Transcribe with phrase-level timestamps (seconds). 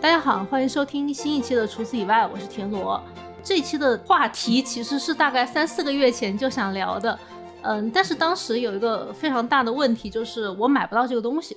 [0.00, 2.98] 大家好，欢迎收听新一期的《除此以外》，我是田螺。
[3.42, 7.18] 这一期的话题其实是大概三四个月前就想聊的，
[7.60, 11.54] 嗯，但是当时有一个非常大的问题，就是我买不到这个东西。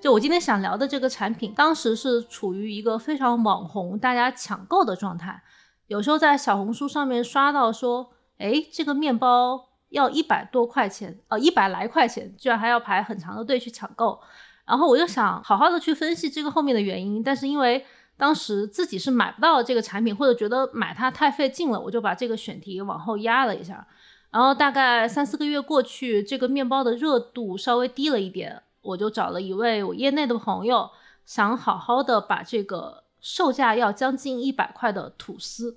[0.00, 5.42] 就我今天想聊的这个产品，当时是处于一个非常网红、大家抢购的状态。
[5.86, 14.18] 有时候在小红书上面刷到说，哎，这个面包要一百多块钱，呃，一百来块钱，居然还要排很长的队去抢购。
[14.64, 17.84] 然后我就想好好的去分析这个后面的原因，但是因为
[18.16, 23.84] 当时自己是买不到这个产品，或者觉得买它太费劲了，我就把这个选题往后压了一下。
[24.30, 30.88] 然后大概三四个月过去，这个面包的热度稍微低了一点，我就找了一位我业内的朋友，
[31.26, 35.76] 想好好的把这个售价要将近一百块的吐司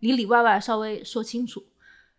[0.00, 1.64] 里里外外稍微说清楚。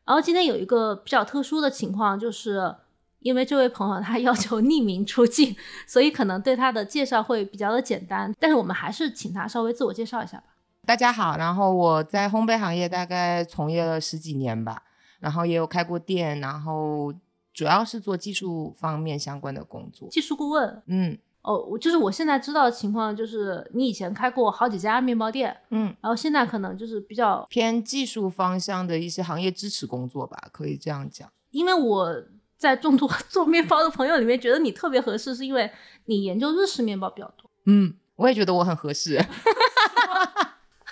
[0.04, 2.76] 然后今天有一个比较特殊的情况，就是。
[3.20, 5.56] 因为这位朋友他 要求匿名出镜，
[5.88, 8.34] 所以可能对他的介绍会比较的简单。
[8.40, 10.44] 但是我们还是请他稍微自我介绍一下吧。
[10.86, 14.84] 大家好，然后我在烘焙行业大概从业了十几年吧，
[15.20, 17.14] 然后也有开过店，然后
[17.54, 20.82] 主要是做技术方面相关的工作，技术顾问。
[20.86, 31.30] 嗯，哦，我就是我现在知道的情况就是你以前开过好几家面包店，嗯，然后现在可能就是比较偏技术方向的一些行业支持工作吧，可以这样讲。
[31.52, 32.24] 因为我。
[32.58, 35.72] 在众多 做面包的朋友里面，觉得你特别合适，是因为
[36.06, 37.50] 你研究日式面包比较多。
[37.66, 39.24] 嗯，我也觉得我很合适。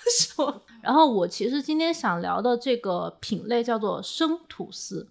[0.08, 5.08] 说，然后我其实今天想聊的这个品类叫做生吐司。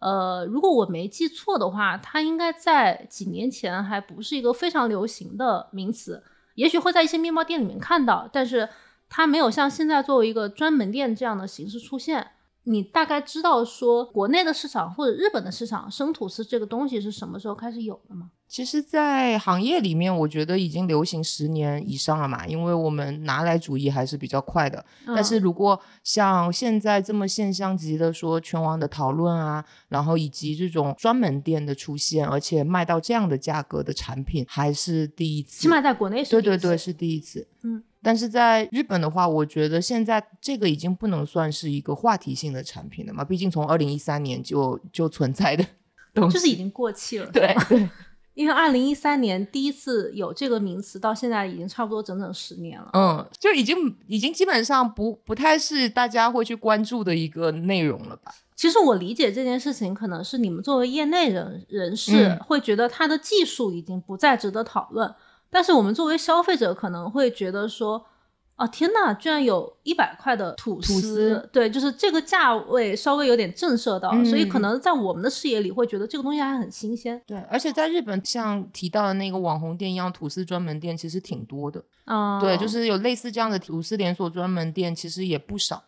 [0.00, 6.24] 呃，如果我没记错的话，它应该在几年前还不是一个非常流行的名词，
[6.56, 8.68] 也许会在一些面包店里面看到，但是
[9.08, 12.32] 它没有像现在作为一个专门店这样的形式出现。
[12.64, 18.30] 你大概知道说国内的市场或者日本的市场生吐司这个东西是什么时候开始有的吗？
[18.46, 24.84] 其实，在行业里面，我觉得已经流行十年以上了嘛，因为我们拿来主义还是比较快的。
[25.06, 35.62] 但是如果像现在这么现象级的说全网的讨论啊，然后以及这种专门店的出现，而且卖到这样的价格的产品，还是第一次。
[35.62, 36.30] 起码在国内是。
[36.30, 37.48] 对对对，是第一次。
[37.62, 37.82] 嗯。
[38.02, 45.64] 但是在日本的话，我觉得现在这个已经不能算是一个话题性的产品了嘛，毕竟从二零一三年就就存在的
[46.12, 47.26] 东西，就是已经过气了。
[47.32, 47.88] 对对。
[48.34, 52.88] 因为二零一三年第一次有这个名词，到现在已经差不多整整十年了。
[52.94, 53.76] 嗯，就已经
[54.06, 58.34] 已经基本上不不太是大家会去关注的一个内容了吧？
[58.56, 65.14] 其实我理解这件事情，可能是你们作为业内人人士会觉得它的技术已经不再值得讨论，
[65.52, 68.06] 但是我们作为消费者可能会觉得说。
[68.54, 77.20] 啊天呐，居然有一百块的吐司，对，就是这个价位稍微有点震慑到，所以可能在我们的视野里会觉得这个东西还很新鲜。
[77.26, 81.82] 对，而且在日本，像提到的那个网红店一样，吐司专门店其实挺多的。
[82.04, 85.82] 啊，对，就是有类似这样的吐司连锁专门店，其实也不少。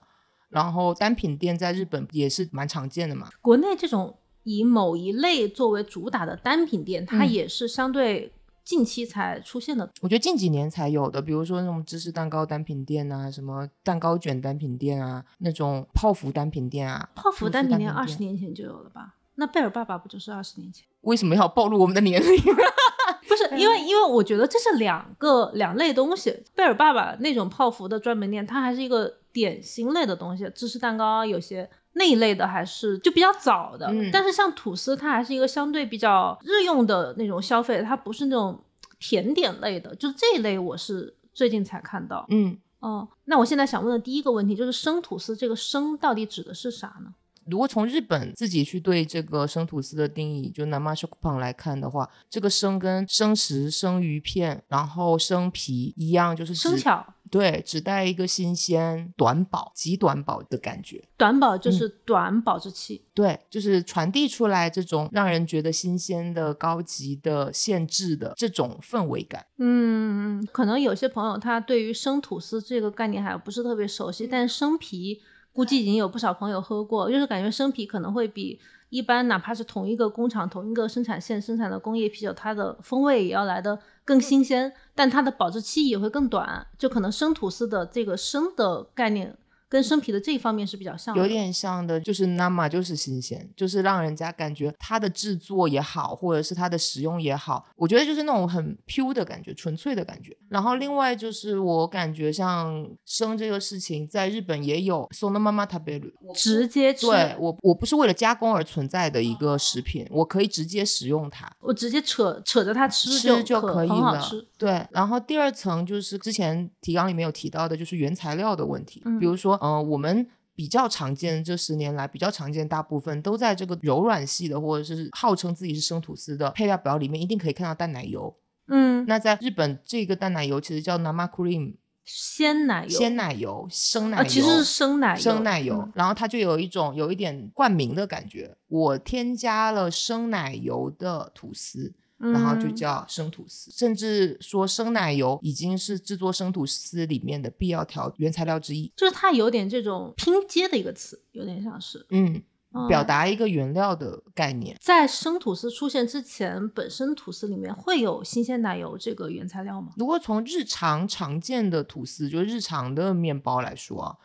[0.49, 3.29] 然后单品店在日本也是蛮常见的嘛。
[3.43, 8.33] 国内这种以某一类作为主打的单品店，它也是相对。
[8.65, 17.09] 近期才出现的，我觉得近几年才有的，比如说那种芝士蛋糕单品店啊，什么蛋糕卷单品店啊，那种泡芙单品店啊。
[17.15, 19.17] 泡芙单品店二十年前就有了吧？
[19.35, 20.87] 那贝尔爸爸不就是二十年前？
[21.03, 22.43] 为什么要暴露我们的年龄？
[23.29, 26.45] 不是因为，因为我觉得这是两个两类东西。
[26.55, 31.69] 贝尔爸爸那种泡芙的专门店，它还是一个点心类的东西，芝士蛋糕有些。
[31.95, 38.63] 那一类的还是就比较早的，但是像吐司，它还是一个相对比较日用的那种消费，它不是那种
[38.99, 42.27] 甜点类的，就是这一类我是最近才看到。
[42.29, 47.15] 嗯哦，那我现在想问的第一个问题就是生吐司这个生到底指的是啥呢？
[47.47, 57.05] 如果从日本自己去对这个生吐司的定义，就 namashokupan 来看的话，这个生跟生食、生鱼片，然后生皮一样，就是生巧。
[57.31, 61.03] 对，只带一个新鲜、短保、极短保的感觉。
[61.17, 63.03] 短保就是短保质期。
[63.13, 69.45] 对，就是传递出来这种让人觉得新鲜的、高级的、限制的这种氛围感。
[69.59, 75.21] 嗯，可能有些朋友他对于生吐司这个概念还不是特别熟悉，但生皮。
[75.55, 78.61] 估计已经有不少朋友喝过，就是感觉生啤可能会比
[78.91, 86.67] 一般哪怕是同一个工厂、同一个生产线生产的工业啤酒，它的风味也要来的更新鲜，但它的保质期也会更短。
[86.77, 89.37] 就可能生吐司的这个生的概念。
[89.75, 100.37] 跟生皮的这一方面是比较像的，有点像的，就是 nama 就是新鲜，就是让人家感觉它的制作也好，或者是它的使用也好，我觉得就是那种很 pure 的感觉，纯粹的感觉。
[100.49, 107.07] 然后另外就是我感觉像生这个事情，在日本也有 sonoma tabelu，直接吃。
[107.09, 114.25] 对我我不是为了加工而存在的一个食品，我可以直接食用它，我直接扯扯着它吃吃就可以了。
[114.57, 119.59] 对，然后第二层就是之前提纲里面有提到的，就是原材料的问题，比如说。
[119.65, 128.37] 嗯，我们比较常见，这十年来比较常见，大部分都在这个柔软系的，或者是号称自己是生吐司的配料表里面，一定可以看到淡奶油。
[128.69, 135.89] 嗯，那在日本，这个淡奶油其实叫 nama cream，鲜奶油，鲜奶油，生奶油，其实是生奶油，生奶油。
[135.95, 141.95] 然后它就有一种有一点冠名的感觉，我添加了生奶油的吐司。
[142.17, 152.43] 然后就叫生吐司，甚至说生奶油已经是制作生吐司里面的必要条原材料之一，就是它有点这种拼接的一个词，有点像是，嗯，
[152.89, 154.77] 表达一个原料的概念。
[154.81, 159.93] 在生吐司出现之前，本身吐司里面会有新鲜奶油这个原材料吗？
[159.97, 164.17] 如果从日常常见的吐司，就日常的面包来说啊，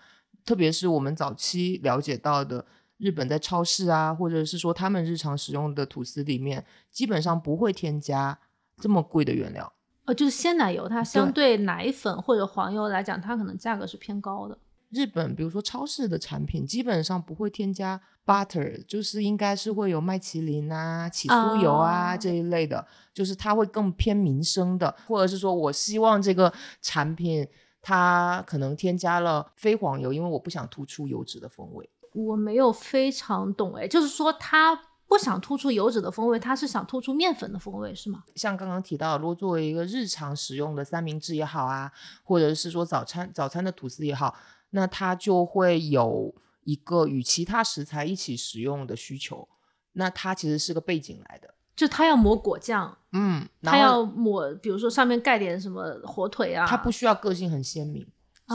[0.45, 2.65] 特别是我们早期了解到的。
[2.99, 8.37] 日本在超市啊，或者是说他们日常使用的吐司里面，基本上不会添加
[8.77, 9.73] 这么贵的原料。
[10.05, 14.57] 呃，就是鲜奶油，它相对奶粉或者黄油来讲，它可能价格是偏高的。
[14.89, 27.47] 日本比如说超市的产品，基本上不会添加 butter，就是应该是会有麦淇淋啊、起酥油啊这一类的，就是它会更偏民生的，或者是说我希望这个产品
[27.81, 31.87] 它可能添加了非黄油，因为我不想突出油脂的风味。
[32.13, 38.23] 我没有非常懂哎，就是说他不想突出油脂的风味，他是想突出面粉的风味，是吗？
[38.35, 41.91] 像刚刚提到，如果作为一个日常使用的三明治也好啊，
[42.23, 44.35] 或者是说早餐早餐的吐司也好，
[44.69, 46.33] 那它就会有
[46.63, 49.47] 一个与其他食材一起食用的需求，
[49.93, 58.05] 那它其实是个背景来的，就它要抹果酱，嗯，它要抹，比如说上面盖点什么火腿啊，它不需要个性很鲜明。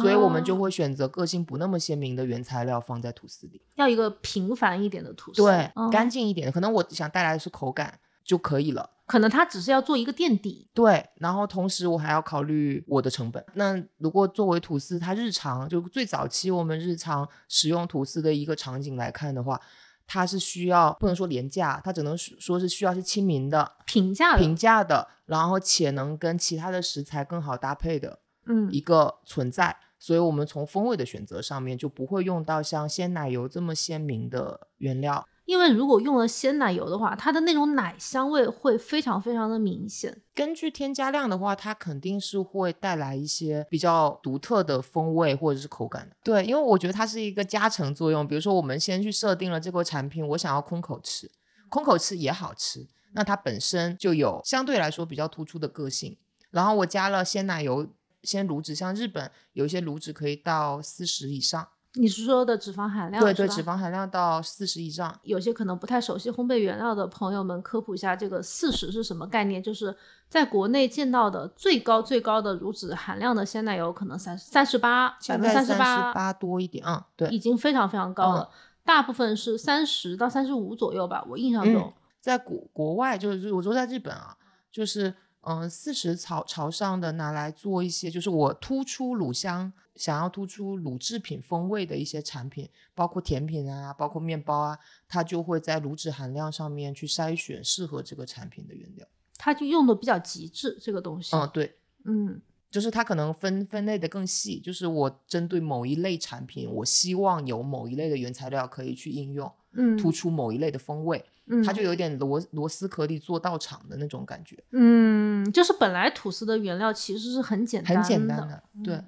[0.02, 6.50] 所以我们就会选择个性不那么鲜明的原材料放在吐司里，要一个平凡一点的吐司，对，干净一点。
[6.50, 8.90] 可能我想带来的是口感就可以了。
[9.06, 11.06] 可能它只是要做一个垫底，对。
[11.16, 13.44] 然后同时我还要考虑我的成本。
[13.52, 19.60] 那如果作为吐司，它日常就最早期我们日常使用吐司的一个场景来看的话，
[20.06, 29.76] 它是需要不能说廉价，它只能说是需要是亲民的、平价的、平价的，然后且能跟其他的食材更好搭配的，嗯，一个存在。
[29.98, 35.26] 所以，我们从风味的选择上面就不会用到像鲜奶油这么鲜明的原料。
[35.46, 40.20] 因为如果用了鲜奶油的话，它的那种奶香味会非常非常的明显。
[40.34, 46.16] 根据添加量的话，它肯定是会带来一些比较独特的风味或者是口感的。
[46.22, 48.28] 对，因为我觉得它是一个加成作用。
[48.28, 51.30] 比如说，我们先去设定了这个产品，我想要空口吃，
[51.70, 56.18] 空口吃也好吃，那它本身就有相对来说比较突出的个性。
[56.50, 57.88] 然后我加了鲜奶油。
[58.24, 61.68] 先乳脂，像日本有一些乳脂可以到四十以上。
[61.96, 63.22] 你是说的脂肪含量？
[63.22, 65.16] 对对，脂肪含量到四十以上。
[65.22, 69.62] 有些可能不太熟悉烘焙原料的朋友们，科普一下这个四十是什么概念？
[69.62, 69.96] 就是
[70.28, 78.50] 在国内见到的最高最高的乳脂含量的鲜奶油，可能三三十八，百分之三十八多一点啊，对，已经非常非常高了。
[78.84, 81.94] 大部分是三十到三十五左右吧，我印象中。
[82.20, 84.36] 在国国外，就是我说在日本啊，
[84.72, 85.14] 就是。
[85.46, 99.06] 嗯，四十朝朝上的拿来做一些，就是我突出乳香，想要突出乳制品风味的一些产品，包括甜品啊，包括面包啊，它就会在乳脂含量上面去筛选适合这个产品的原料。
[99.36, 101.36] 它就用的比较极致，这个东西。
[101.36, 102.40] 嗯，对，嗯，
[102.70, 111.22] 就是它可能分分类的更细，就是我针对某一类产品，我希望有某一类的原材料可以去应用，嗯，突出某一类的风味。
[111.46, 114.56] 嗯它就有点螺螺丝壳里做道场的那种感觉。
[114.70, 115.13] 嗯，
[115.52, 119.02] 就是本来吐司的原料其实是很简单很简单的，对。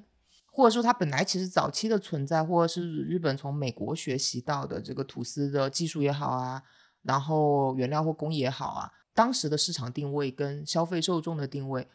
[0.51, 6.63] 或者说它本来其实早期的存在，或者是日本从美国学习到的这个吐司的技术也好啊，
[7.03, 11.87] 然后原料或工艺也好啊，当时的市场定位跟消费受众的定位，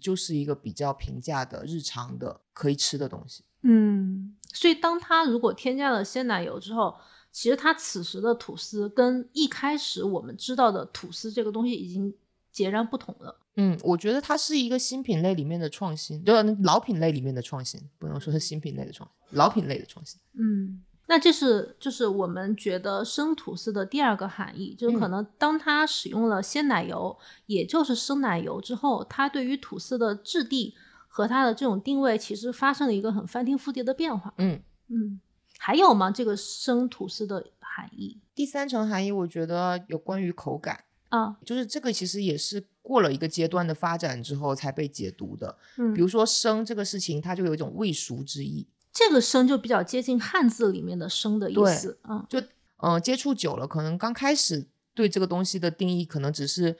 [0.00, 3.44] 就是一个比较平价的日常的可以吃的东西。
[3.62, 6.94] 嗯，所以当它如果添加了鲜奶油之后。
[7.30, 12.12] 其实它此时的吐司跟一开始我们知道的吐司这个东西已经
[12.50, 13.38] 截然不同了。
[13.60, 20.20] 嗯，我觉得它是一个新品类里面的创新，对老品类里面的创新，不能说是新品类的创新，老品类的创新。
[20.34, 30.74] 嗯，那这是就是我们觉得生吐司的第二个含义，就是可能当它使用了鲜奶油，也就是生奶油之后，它对于吐司的质地
[31.08, 34.32] 和它的这种定位，其实发生了一个很翻天覆地的变化。
[34.38, 35.20] 嗯嗯。
[35.60, 36.08] 还有吗？
[36.08, 38.20] 这个生吐司的含义？
[38.32, 45.54] 第三层含义，我觉得有关于口感啊，就是这个其实也是过了一个阶段的发展之后才被解读的。
[45.76, 48.66] 嗯，比如说生这个事情，它就有一种未熟之意。
[48.90, 51.98] 这个生就比较接近汉字里面的生的意思。
[52.08, 52.42] 嗯，就
[52.78, 56.74] 嗯接触久了，可能刚开始对这个东西的定义，可能只是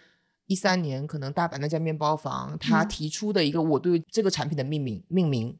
[0.46, 5.54] 一三年，可能大阪那家面包房他提出的一个我对这个产品的命名命名。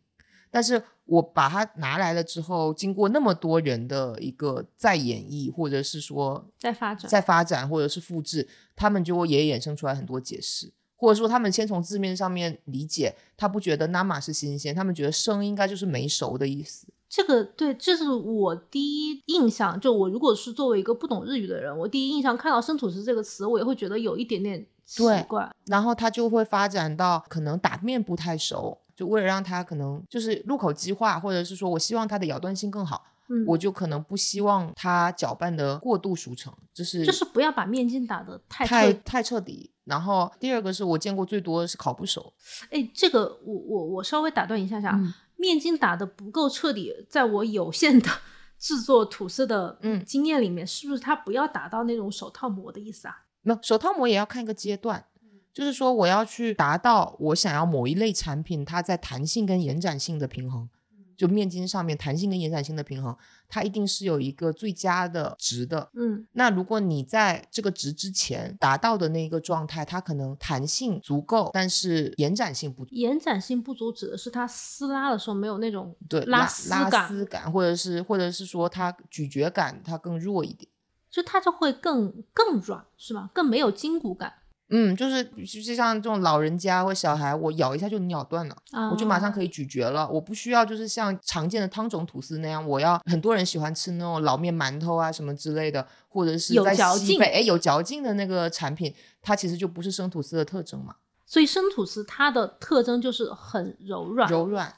[0.51, 16.87] 但是我把它拿来了之后，经过那么多人的一个再演绎，或者是说再发展、再发展，或者是复制，他们就也衍生出来很多解释，或者说他们先从字面上面理解，他不觉得 nama 是新鲜，他们觉得生应该就是没熟的意思。
[17.11, 19.81] 这个对，这是我第一印象。
[19.81, 25.51] 就我如果是作为一个不懂日语的人，我第一印象看到生吐司这个词，我也会觉得有一点点奇怪。
[25.69, 28.77] 然后它就会发展到可能打面不太熟。
[28.99, 39.71] 就为了让它可能就是入口即化，或者是说我希望它的咬断性更好，嗯，我就可能不希望它搅拌的过度熟成，就是就是不要把面筋打的太太太彻底。
[39.85, 42.33] 然后第二个是我见过最多的是烤不熟。
[42.71, 44.99] 哎，这个我我我稍微打断一下下，
[45.37, 48.11] 面筋打的不够彻底，在我有限的
[48.59, 53.15] 制作吐司的嗯经验里面，是不是它不要打到那种手套膜的意思啊？
[53.43, 55.05] 那，手套膜也要看一个阶段。
[55.53, 60.69] 就是说，我要去达到我想要某一类产品，它在弹性跟延展性的平衡，
[61.17, 63.17] 就面筋上面弹性跟延展性的平衡，
[63.49, 65.91] 它一定是有一个最佳的值的。
[65.95, 72.95] 嗯，那如果你在这个值之前达到的那个状态，它可能弹性足够，但是延展性不足。
[72.95, 80.71] 延展性不足指的是它撕拉的时候没有那种对拉丝拉丝感，或者是或者是说它咀嚼感它更弱一点，
[81.11, 83.29] 就它就会更更软，是吧？
[83.35, 84.35] 更没有筋骨感。
[84.71, 88.57] 嗯，就是就像这种老人家或小孩，我咬一下就能咬断了，
[88.93, 90.07] 我就马上可以咀嚼了。
[90.11, 100.97] 我不需要就是像常见的汤种吐司那样，我要很多人喜欢吃那种老面馒头啊什么之类的，或者是在西北哎有嚼劲的那个产品，它其实就不是生吐司的特征嘛。
[101.25, 104.75] 所以生吐司它的特征就是很柔软，柔软，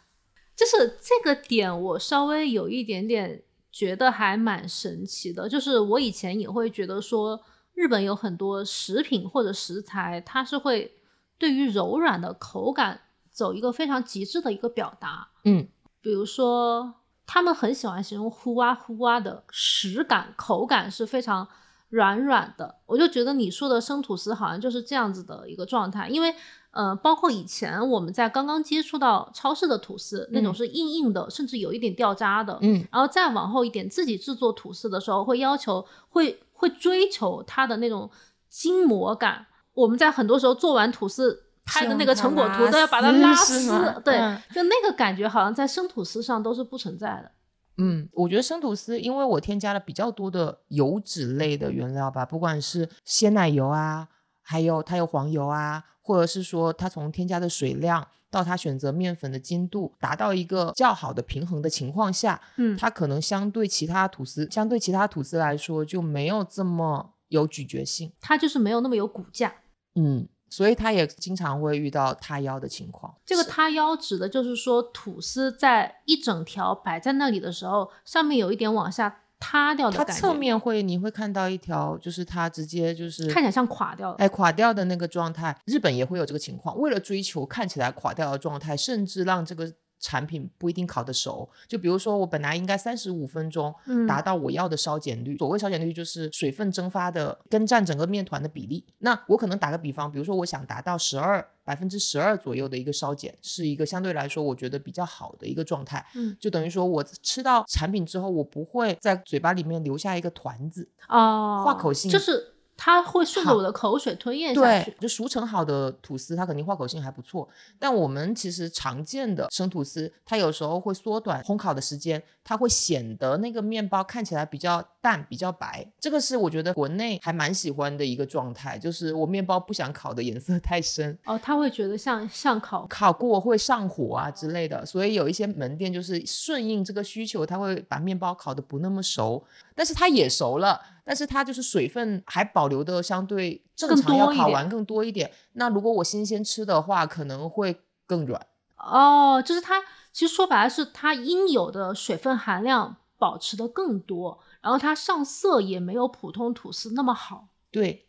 [0.54, 3.42] 就是这个点我稍微有一点点
[3.72, 7.40] 觉得还蛮神奇的，就是我以前也会觉得说。
[7.74, 10.98] 日本有很多食品或者食材，它是会
[11.38, 13.00] 对于柔软的口感
[13.30, 15.28] 走一个非常极致的一个表达。
[15.44, 15.66] 嗯，
[16.02, 16.96] 比如说
[17.26, 21.48] 他们很喜欢形容呼哇呼哇的食感，口感是非常
[21.88, 22.76] 软软的。
[22.84, 26.34] 我就觉得你说的生吐司好像就是这样子的一个状态，因为
[26.72, 32.58] 呃，包括以前我们在刚刚接触到超市的吐司，那种是硬硬的，甚至有一点掉渣的。
[32.60, 36.38] 嗯，然后再往后一点，自己制作吐司的时候会要求会。
[36.60, 38.10] 会追求它的那种
[38.50, 39.46] 筋膜感。
[39.72, 43.70] 我们在很多时候做完吐司拍的那个成果图，都要把它拉丝。
[44.04, 44.14] 对，
[44.52, 47.32] 就那个感觉，好像在生吐司上都是不存在的。
[47.78, 54.08] 嗯，我觉得生吐司，因为我添加了比较多的油脂类的原料吧，不管是鲜奶油啊，
[54.42, 58.06] 还有它有黄油啊，或者是说它从添加的水量。
[58.32, 69.52] 到他选择面粉的精度达到一个较好的平衡的情况下，嗯，它可能相对其他吐司，相对其他吐司来说就没有这么有咀嚼性，它就是没有那么有骨架，
[69.96, 73.12] 嗯，所以它也经常会遇到塌腰的情况。
[73.26, 79.22] 这个塌腰指的就是说吐司在一整条摆在那里的时候，上面有一点往下。
[79.40, 85.56] 塌掉的感觉，它侧面会你会看到一条，就是它直接就是看起来像垮掉，哎，垮掉的那个状态。
[85.64, 89.72] 日本也会有这个情况，为了追求看起来垮掉的状态，甚至让这个。
[90.00, 93.72] 产品不一定烤得熟，就比如说我本来应该三十五分钟
[94.08, 98.84] 达到我要的烧碱率，所谓烧碱率就是水分蒸发的跟占整个面团的比例。
[98.98, 106.04] 那我可能打个比方，比如说我想达到十二百分之十二左右的一个烧碱，是一个相对来说我觉得比较好的一个状态。
[106.14, 112.54] 嗯，就等于说我吃到产品之后，我不会在嘴巴里面留下一个团子哦，化口性就是。
[112.82, 114.90] 它会顺着我的口水吞咽下去。
[114.90, 117.46] 对，就熟成好的吐司，它肯定化口性还不错。
[117.78, 125.86] 但我们其实常见的生吐司，它有时候会缩短烘烤的时间，它会显得那个面包看起来比较淡、比较白。
[126.00, 131.16] 这个是我觉得国内还蛮喜欢的一个状态，就是我面包不想烤的颜色太深。
[131.26, 139.44] 哦，他会觉得像像烤烤过会上火啊之类的，所以有一些门店就是顺应这个需求，他会把面包烤的不那么熟，
[139.76, 140.80] 但是它也熟了。
[141.04, 145.30] 但是它就是水分还保留的相对正常，要烤完更多一点。
[145.52, 147.76] 那如果我新鲜吃的话，可能会
[148.06, 148.44] 更软。
[148.84, 149.82] 哦，就是它
[150.12, 157.48] 其实说白了是它应有的水分含量保持的更多，然后它上色也没有普通吐司那么好。
[157.70, 158.06] 对，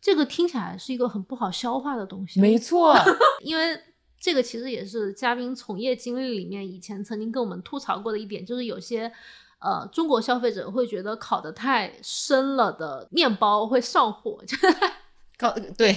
[0.00, 2.40] 这个听起来是一个很不好消化的东西。
[2.40, 2.94] 没错，
[3.42, 3.80] 因为
[4.20, 9.12] 这个其实也是嘉宾从业经历里面以前曾经跟我们吐槽过的一点，就是有些。
[9.64, 14.36] 呃，中国消费者会觉得烤得太深了的面包会上火，
[15.38, 15.96] 烤对，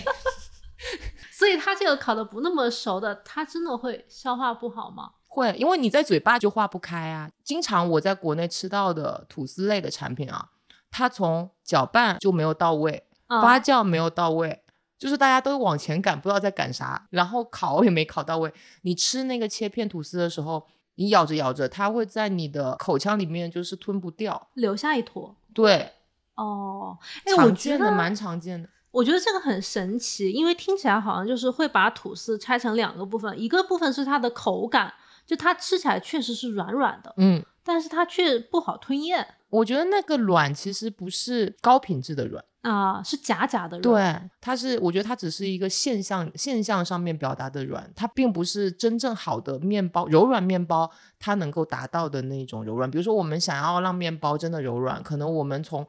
[1.31, 5.11] 所以它这个烤的不那么熟的，它真的会消化不好吗？
[5.27, 7.29] 会，因为你在嘴巴就化不开啊。
[7.43, 10.49] 经常我在国内吃到的吐司类的产品啊，
[10.89, 14.63] 它从搅拌就没有到位，发酵没有到位，
[14.97, 18.53] 就是大家都往前赶，不知道在赶啥，然后烤也没烤到位。
[18.81, 20.67] 你吃那个切片吐司的时候。
[20.97, 25.35] 你咬着咬着，它会在你的口腔里面就是吞不掉，留下一坨。
[25.53, 25.91] 对，
[26.35, 28.69] 哦，哎，我觉得，蛮常见的。
[28.95, 34.93] 我觉得这个很神奇，因为听起来好像就是会把吐司拆成两个部分，一个部分是它的口感，
[35.25, 39.27] 就它吃起来确实是软软的，嗯，但是它却不好吞咽。
[39.49, 42.41] 我觉得那个软其实不是高品质的软。
[42.61, 44.21] 啊，是假假的软。
[44.21, 52.89] 对，它是，我觉得它只是一个现象，现象上面表达的软，它并不是真正好的面包，柔软面包它能够达到的那种柔软。
[52.89, 55.85] 比如说，我们想要让面包真的柔软，可能我们从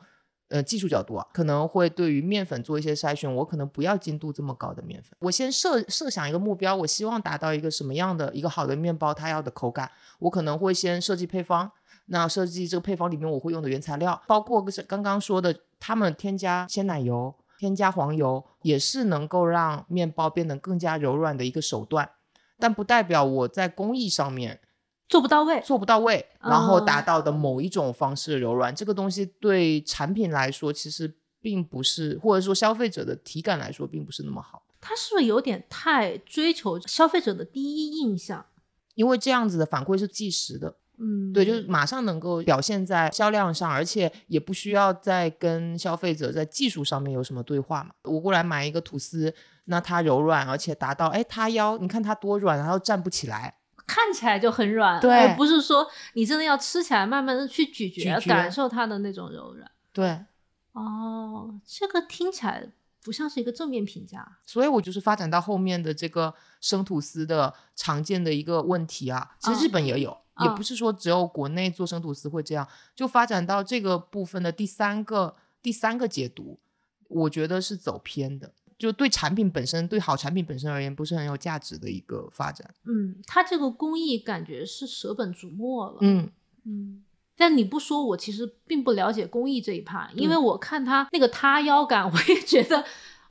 [0.48, 11.70] 呃技术角度啊，可能会对于面粉做一些筛选，我可能不要精度这么高的面粉，我先设设想一个目标，我希望达到一个什么样的一个好的面包，它要的口感，我可能会先设计配方。
[12.08, 22.08] 那设计这个配方里面我会用的原材料，包括刚刚说的，他们添加鲜奶油、添加黄油，也是能够让面包变得更加柔软的一个手段，
[22.60, 24.60] 但不代表我在工艺上面
[25.08, 34.62] 做不到位，做不到位，然后达到的某一种方式的柔软，这个东西对产品来说其实并不是，或者说消费者的体感来说并不是那么好。
[34.80, 38.44] 它是不是有点太追求消费者的第一印象？
[38.94, 40.76] 因为这样子的反馈是即时的。
[40.98, 47.90] 嗯，对，就是马上能够表现在销量上，而且也不需要再跟消费者在技术上面有什么对话嘛。
[48.04, 49.34] 我过来买一个吐司，
[49.66, 59.70] 那它柔软，而且达到哎，它腰，你看它多软，然后站不起来，看起来就很软，对，不是说你真的要吃起来，慢慢的去咀嚼，感受它的那种柔软。
[59.92, 60.24] 对，
[60.72, 62.70] 哦，这个听起来。
[63.02, 72.66] 不像是一个正面评价，所以我就是发展到后面的这个生吐司的常见的一个问题啊，其实日本也有，也不是说只有国内做生吐司会这样，
[72.96, 76.58] 就发展到这个部分的第三个第三个解读，
[77.06, 82.74] 我觉得是走偏的，就对产品本身，对好产品本身而言，不是很有价值的一个发展。
[82.84, 85.98] 嗯，它这个工艺感觉是舍本逐末了。
[86.00, 86.30] 嗯
[86.64, 87.02] 嗯。
[87.38, 92.82] 但你不说，我其实并不了解工艺这一趴，因为我看它那个塌腰感， 我也觉得，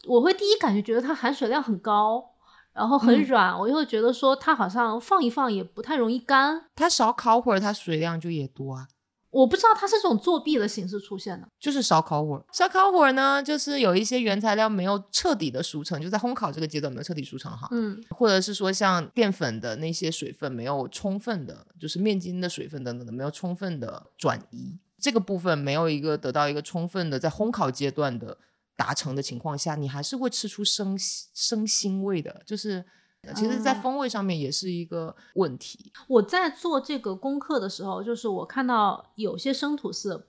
[0.05, 2.23] 我会第一感觉觉得它含水量很高，
[2.71, 8.87] 然后很软，我就会觉得说它好像放一放也不太容易干，它少烤会儿，它水量就也多啊。
[9.35, 12.45] 我不知道它是这种作弊的形式出现的，就是烧烤会儿。
[12.53, 17.67] 烧烤会儿呢，就是有一些原材料没有彻底的熟成，就在烘烤这个阶段没有彻底熟成哈。
[17.71, 28.37] 嗯，或者是说像淀粉的那些水分没有充分的，就是面筋的水分等等的没有充分的转移，这个部分没有一个得到一个充分的在烘烤阶段的
[28.77, 32.85] 达成的情况下，你还是会吃出生生腥味的，就是。
[33.33, 35.91] 其实，在风味上面也是一个问题。
[36.07, 40.25] 我在做这个功课的时候，就是我看到有些生吐司，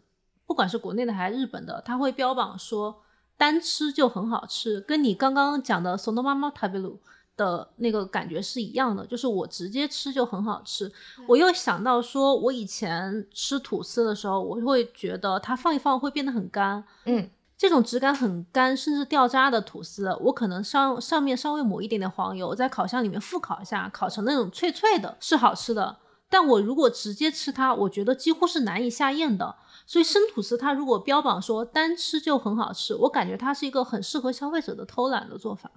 [0.46, 3.02] 不管是国内的还是日本的，它会标榜说
[3.37, 6.96] 单吃就很好吃，跟你刚刚讲的 sonomama tabilu
[7.37, 10.90] 的那个感觉是一样的，就是我直接吃就很好吃。
[11.28, 17.28] 我又想到说，我以前吃吐司的时候，我会觉得它放一放会变得很干，嗯。
[17.58, 25.96] 这种质感很干，甚至掉渣的吐司，我可能上上面稍微抹一点点黄油，在烤箱里面复烤一下，烤成那种脆脆的，是好吃的。
[26.28, 29.56] 但我如果直接吃它，我觉得几乎是难以下咽的。
[29.86, 35.70] 所以生吐司它如果标榜说单吃就很好吃，我感觉它是一个很适合消费者的偷懒的做法。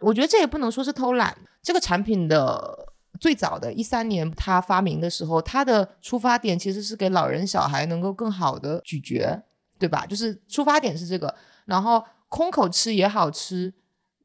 [0.00, 1.36] 我觉得这也不能说是偷懒。
[1.62, 9.42] 这个产品的最早的一三年它发明的时候，它的出发点其实是给老人小孩能够更好的咀嚼。
[9.84, 10.06] 对吧？
[10.06, 11.34] 就是出发点是这个，
[11.66, 13.70] 然后空口吃也好吃，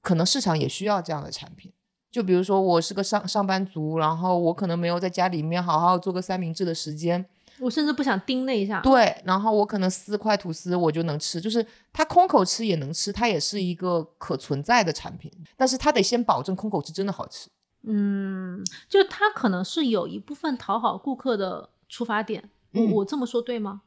[0.02, 1.70] 可能市场也需要这样的产品。
[2.10, 7.24] 就比如说我是个上上班族，然后我可能没有在家里面好好做个三明治的时间，
[7.60, 8.80] 我甚至不想盯那一下。
[8.80, 17.50] 对，然后我可能撕块吐司我就能吃，就是它空口吃也能吃，它也是一个可存在的产品，但是它得先保证空口吃真的好吃。
[17.84, 22.50] 嗯，就它可能是有一部分讨好顾客的出发点，
[22.96, 23.82] 我这么说对吗？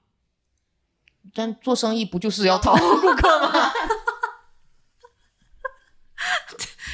[1.35, 3.73] 但做生意不就是要讨好顾客吗？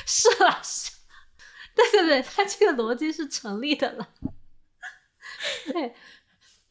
[0.06, 0.92] 是啊，是，
[1.74, 4.08] 对对对，他这个逻辑是成立的了。
[5.72, 5.94] 对，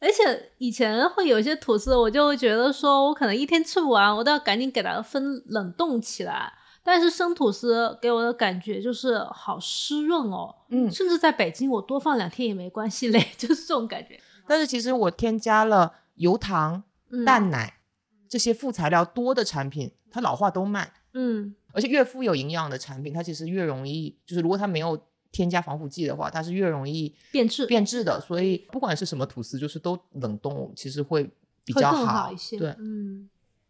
[0.00, 6.52] 而且以前会有一些吐司，我就会觉得说我可能一天吃不完，我都要赶紧给它分冷冻起来。
[6.82, 14.18] 但是生吐司给我的感觉就是好湿润哦，嗯，甚至在北京我多放两天也没关系嘞， 就是这种感觉。
[14.46, 16.82] 但是其实我添加了油糖、嗯
[17.24, 17.80] 蛋奶
[18.28, 20.92] 这些副材料多的产品，它老化都慢。
[21.14, 28.20] 嗯而且越富有营养的产品，它其实越容易，就是如果它没有添加防腐剂的话，它是越容易变质变质的。
[28.20, 31.30] 所以不管是什么吐司，就是都冷冻，其实会
[31.64, 32.58] 比较好一些。
[32.58, 33.28] 对，嗯，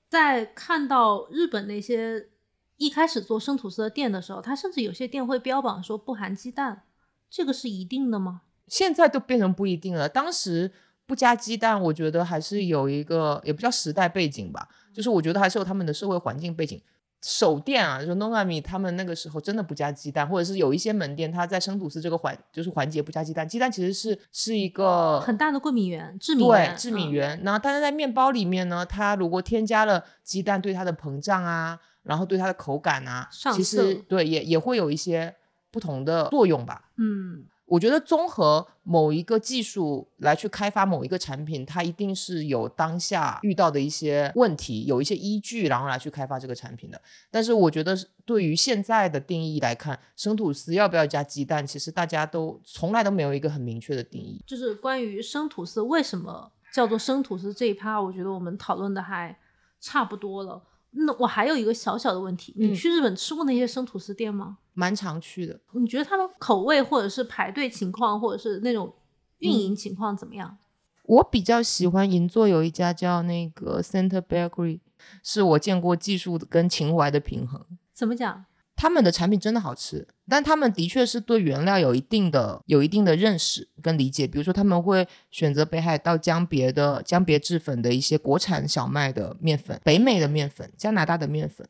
[0.08, 2.28] 在看到日本那些
[2.76, 6.84] 一开始做生吐司的店的时候，它甚至有些店会标榜说不含鸡蛋，
[7.28, 8.42] 这个是一定的吗？
[8.66, 10.08] 现在都变成不一定了。
[10.08, 10.72] 当时
[11.08, 16.80] 不加鸡蛋，我觉得还是有一个也不叫时代背景吧，就是我觉得还是有他们的社会环境背景。
[17.20, 23.48] 手店啊，就 Nogami 他们那个时候真的不加鸡蛋，或者是有一些门店，它在生吐司这个环就是环节不加鸡蛋。
[23.48, 27.42] 鸡蛋其实是是一个很大的过敏源，致敏对源，致敏嗯源。
[27.42, 35.34] 然后但是在面包里面呢，它如果添加了鸡蛋，对它的膨胀啊，然后对它的口感啊，上其实对也也会有一些
[35.72, 36.84] 不同的作用吧。
[36.98, 47.00] 嗯，我觉得综合某一个技术来去开发某一个产品，它一定是有当下遇到的一些问题，有一些依据，然后来去开发这个产品的。
[47.30, 54.42] 但是我觉得对于现在的定义来看，生吐司要不要加鸡蛋，其实大家都从来都没有一个很明确的定义。
[54.46, 59.38] 就是关于生吐司为什么叫做生吐司这一趴，我觉得我们讨论的还
[59.78, 60.62] 差不多了。
[60.92, 64.56] 那我还有一个小小的问题，你嗯去日本吃过那些生吐司店吗？
[64.78, 68.94] 蛮常去的，你觉得他们口味或者是排队情况，或者是那种
[69.38, 70.56] 运营情况怎么样？
[71.02, 74.78] 我比较喜欢银座有一家叫那个 Center Bakery，
[75.24, 77.66] 是我见过技术跟情怀的平衡。
[77.92, 78.44] 怎么讲？
[78.76, 84.28] 他们的产品真的好吃，但他们的确是对原料有一定的有一定的认识跟理解。
[84.28, 91.68] 比如说，他们会选择北海道江别的江别制粉的一些国产小麦的面粉、北美的面粉、加拿大的面粉，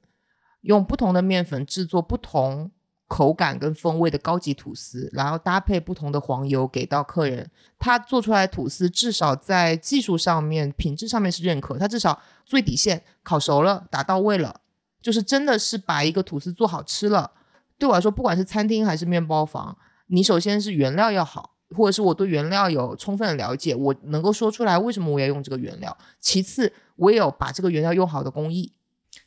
[0.60, 2.70] 用不同的面粉制作不同
[3.08, 7.50] 口感跟风味的高级吐司，然后搭配不同的黄油给到客人。
[7.78, 14.60] 他做出来吐司至少在技术上面、品质上面是认可，他至少最底线烤熟了、打到位了。
[15.00, 17.30] 就是真的是把一个吐司做好吃了。
[17.78, 25.96] 对我来说，不管是餐厅还是面包房，你首先是原料要好，或者是我对原料有充分的了解，我能够说出来为什么我要用这个原料。
[26.20, 28.72] 其次，我也有把这个原料用好的工艺。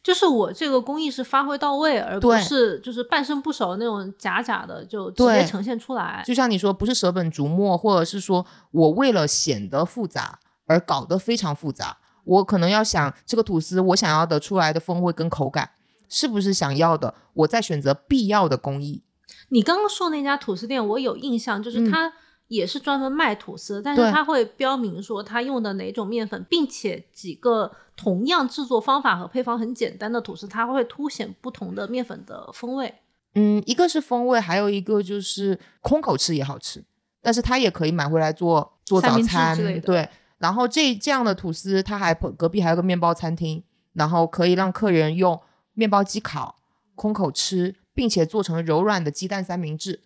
[0.03, 6.23] 就是我这个工艺是发挥到位，而不是就是半生不熟那种假假的就直接呈现出来。
[6.25, 11.97] 就像你说，不是舍本逐末，或者是说我为了显得复杂而搞得非常复杂。
[12.23, 15.71] 我可能要想这个吐司我想要的出来的风味跟口感
[16.07, 19.03] 是不是想要的，我再选择必要的工艺。
[19.49, 22.13] 你刚刚说那家吐司店，我有印象，就是嗯它
[22.51, 32.93] 也是专门卖吐司，但是对它会标明说它用的哪种面粉，并且几个同样制作方法和配方很简单的吐司，它会凸显不同的面粉的风味。
[33.35, 36.83] 嗯，一个是风味，还有一个就是空口吃也好吃，
[37.21, 40.09] 但是它也可以买回来做做早餐之类的，对。
[40.37, 45.39] 然后这这样的吐司，它还隔壁还有个面包餐厅，然后可以让客人用
[45.73, 46.57] 面包机烤，
[46.95, 50.01] 空口吃，并且做成柔软的鸡蛋三明治，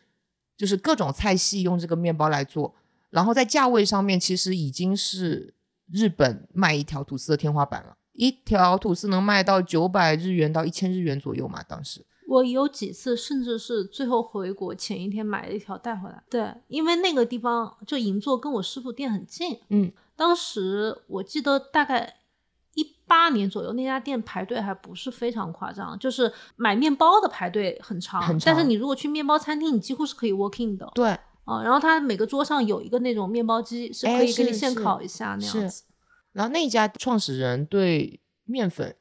[0.57, 2.73] 就是各种菜系用这个面包来做。
[3.09, 5.53] 然后在价位上面，其实已经是
[5.91, 12.05] 日本卖一条吐司的天花板了，一条吐司能卖到九百日元到一千日元左右嘛，当时。
[12.27, 16.23] 我有几次甚至是最后回国前一天买了一条带回来。
[16.29, 19.59] 对，因为那个地方就银座跟我师傅店很近。
[19.69, 22.15] 嗯，当时我记得大概
[22.75, 30.89] 一八年左右，那家店排队还不是非常夸张，就是买面包的排队很长，很但是你如果去面包餐厅，你几乎是可以 walk in 的。
[30.93, 31.09] 对，
[31.45, 35.83] 啊、然后它每个桌上有一个那种面包机，是可哎以给你现烤一下那样子。
[36.33, 38.93] 然后那一家创始人对面粉，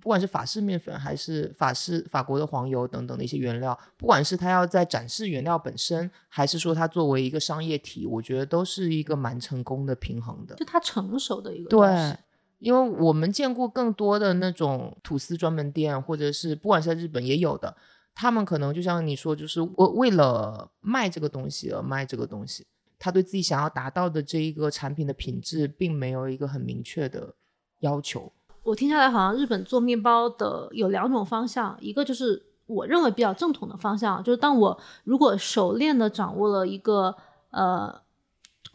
[0.00, 10.54] 不管是法式面粉还是法式法国的黄油等等的一些原料，不管是他要在展示原料本身，还是说它作为一个商业体，我觉得都是一个蛮成功的平衡的。
[10.54, 12.18] 就它成熟的一个东西对，
[12.58, 17.76] 因为我们见过更多的那种吐司专门店，或者是不管是在日本也有的，
[18.14, 22.66] 他们可能就像你说，就是为为了卖这个东西而卖这个东西，
[22.98, 27.34] 他对自己想要达到的这一个产品的品质，并没有一个很明确的
[27.80, 28.32] 要求。
[28.64, 37.14] 我听下来，好像日本做面包的有两种方向，一个就是我认为比较正统的方向，就是当我如果熟练的掌握了一个
[37.50, 38.02] 呃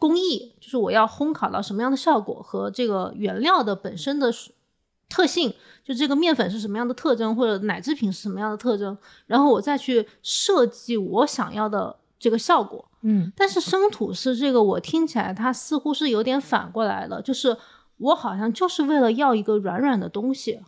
[0.04, 4.30] 工艺，就是我要烘烤到什么样的效果和这个原料的本身的
[5.08, 8.94] 特性，就这个面粉是什么样的特征，或者奶制品是什么样的特征，
[9.26, 12.84] 然后我再去设计我想要的这个效果。
[13.00, 17.56] 嗯，但是生吐司这个，我听起来它似乎是有点反过来了，就是
[17.96, 20.60] 我好像就是为了要一个软软的东西。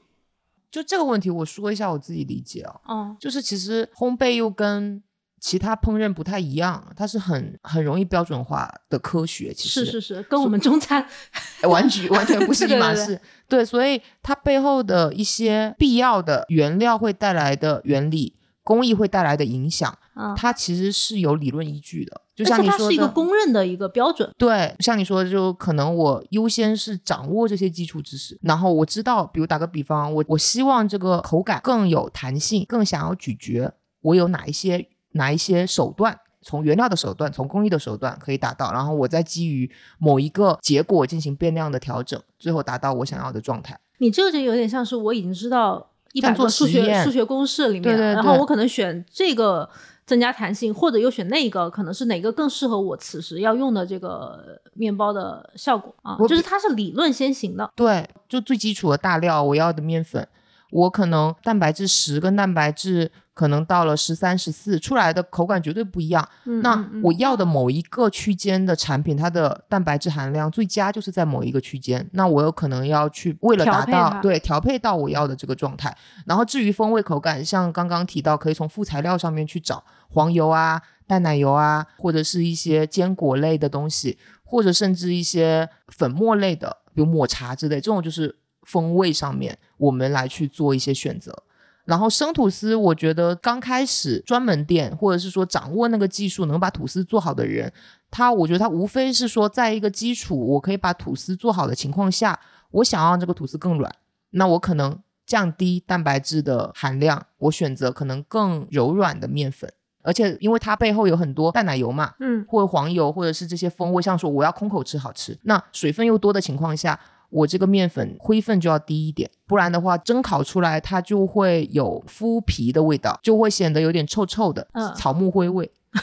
[0.71, 5.03] 就这个问题，我说一下我自己理解啊，嗯，就是其实烘焙又跟
[5.41, 9.53] 其他烹饪不太一样，它是很很容易标准化的科学。
[9.53, 11.07] 其实是是是，跟我们中餐
[11.69, 13.21] 完全 完全不是一码事。
[13.49, 22.23] 对，所以它背后的一些必要的原料会带来的原理，工艺会带来的影响，嗯，它其实是有理论依据的。
[22.35, 24.31] 就而且它是一个公认的一个标准。
[24.37, 33.73] 对，像你说的，就可能我优先是掌握这些基础知识，然后我知道，比如打个比方，我我希望这个口感更有弹性，更想要咀嚼，
[34.03, 43.79] 我有哪一些哪一些手段，从原料的手段，从工艺的手段可以达到，然后我再基于某一个结果进行变量的调整，最后达到我想要的状态。
[43.99, 49.69] 你这个就有点像是我已经知道一百个数学数学公式里面，对对然后我可能选这个
[50.05, 56.17] 增加弹性，或者又选那个，可能是哪个更适合我此时要用的这个面包的效果啊？
[56.29, 57.69] 就是它是理论先行的。
[57.75, 60.29] 对，就最基础的大料，我要的面粉，
[60.71, 66.27] 我可能蛋白质十跟蛋白质可能到了十三、十四，出来的口感绝对不一样。
[66.63, 75.95] 那我要的某一个区间的产品，它的蛋白质含量最佳就是在某一个区间，那我有可能要去为了达到对调配到我要的这个状态。
[76.25, 88.35] 然后至于风味口感，像刚刚提到，可以从副材料上面去找黄油啊、淡奶油啊，或者是一些坚果类的东西，或者甚至一些粉末类的，比如抹茶之类，这种就是
[88.67, 91.45] 风味上面我们来去做一些选择。
[91.87, 97.73] 然后生吐司，我觉得刚开始专门店或者是说掌握那个技术能把吐司做好的人，
[98.11, 102.41] 他我觉得他无非是说在一个基础我可以把吐司做好的情况下，
[102.73, 103.89] 我想要让这个吐司更软，
[104.31, 116.99] 那我可能降低蛋白质的含量，我选择可能更柔软的面粉，而且因为它背后有很多淡奶油嘛，嗯，或者黄油，或者是这些风味，像说我要空口吃好吃，那水分又多的情况下，
[117.31, 125.71] 我这个面粉灰分就要低一点，不然的话蒸烤出来它就会有麸皮的味道，就会显得有点臭臭的，嗯草木灰味。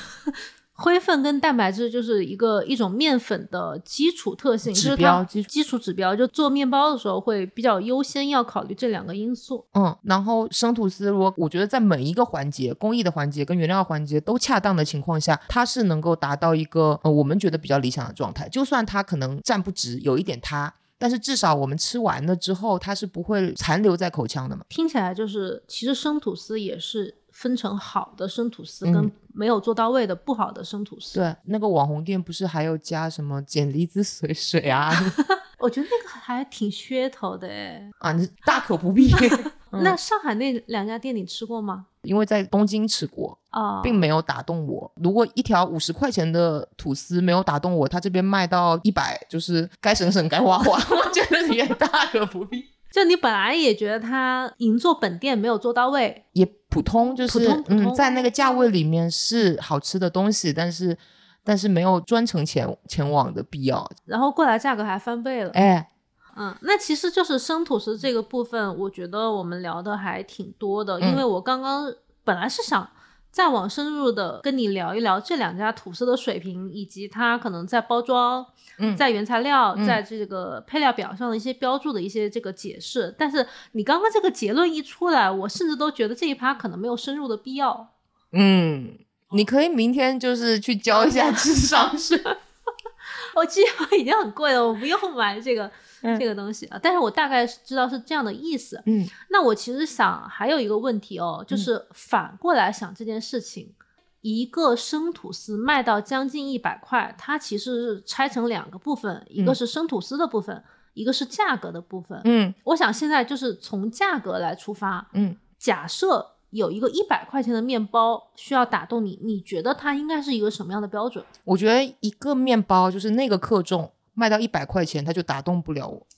[0.76, 9.64] 灰分跟蛋白质就是一个一种面粉的基础特性，指标基础基础指标，就做面包的时候会比较优先要考虑这两个因素。
[9.76, 18.50] 嗯，然后生吐司，如果我觉得在每一个环节，工艺的环节跟原料环节都恰当的情况下，它是能够达到一个呃我们觉得比较理想的状态。
[18.50, 24.64] 就算它可能站不直，有一点塌，但是至少我们吃完了之后，它是不会残留在口腔的嘛。
[24.70, 31.20] 听起来就是，其实生吐司也是分成好的生吐司嗯跟没有做到位的不好的生吐司。
[31.20, 34.94] 对，那个网红店不是还有加什么碱离子水水啊？
[35.60, 37.92] 我觉得那个还挺噱头的哎。
[38.00, 39.12] 啊，你大可不必。
[39.74, 41.88] 嗯那上海那两家店你吃过吗？
[42.04, 44.92] 因为在东京吃过，啊、并没有打动我。
[44.96, 52.64] 如果一条五十块钱的吐司没有打动我，他这边卖到一百，就是该省省该花花， 我觉得也大可不必。
[52.92, 60.96] 就你本来也觉得他银座本店没有做到位，也普通，就是嗯，在那个价位里面是好吃的东西，但是
[61.44, 63.90] 但是没有专程前前往的必要。
[64.06, 65.50] 然后过来价格还翻倍了。
[65.52, 65.90] 哎，
[66.36, 71.94] 嗯，那其实就是生吐司这个部分，我觉得我们聊的还挺多的，嗯因为我刚刚
[72.24, 72.90] 本来是想
[73.32, 78.46] 再往深入的跟你聊一聊这两家吐司的水平，以及它可能在包装、
[78.80, 83.14] 嗯在原材料、嗯在这个配料表上的一些标注的一些这个解释。
[83.18, 87.94] 但是你刚刚这个结论一出来，我甚至都觉得这一趴可能没有深入的必要。
[88.32, 88.98] 嗯，
[89.32, 92.20] 你可以明天就是去教一下智商税。
[93.36, 95.72] 我机会 已经很贵了，我不用买这个、嗯
[96.18, 96.80] 这个东西啊。
[96.82, 98.82] 但是我大概知道是这样的意思。
[98.86, 103.74] 嗯那我其实想还有一个问题哦，就是反过来想这件事情，
[104.22, 110.64] 一个生吐司卖到将近一百块，它其实是拆成两个部分，一个嗯是生吐司的部分，
[110.94, 112.20] 一个是价格的部分。
[112.26, 121.26] 嗯我想现在就是从价格来出发，嗯，假设有一个一百块钱的面包需要打动你，你觉得它应该是一个什么样的标准？
[121.44, 126.08] 我觉得一个面包就是那个克重卖到一百块钱，他就打动不了我。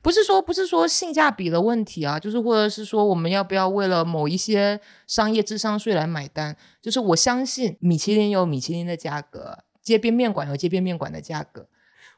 [0.00, 6.56] 不是说不是说性价比的问题啊，就是或者是说我们要不要为了某一些商业智商税来买单？
[6.80, 11.66] 就是我相信米其林有米其林的价格，街边面馆有街边面馆的价格。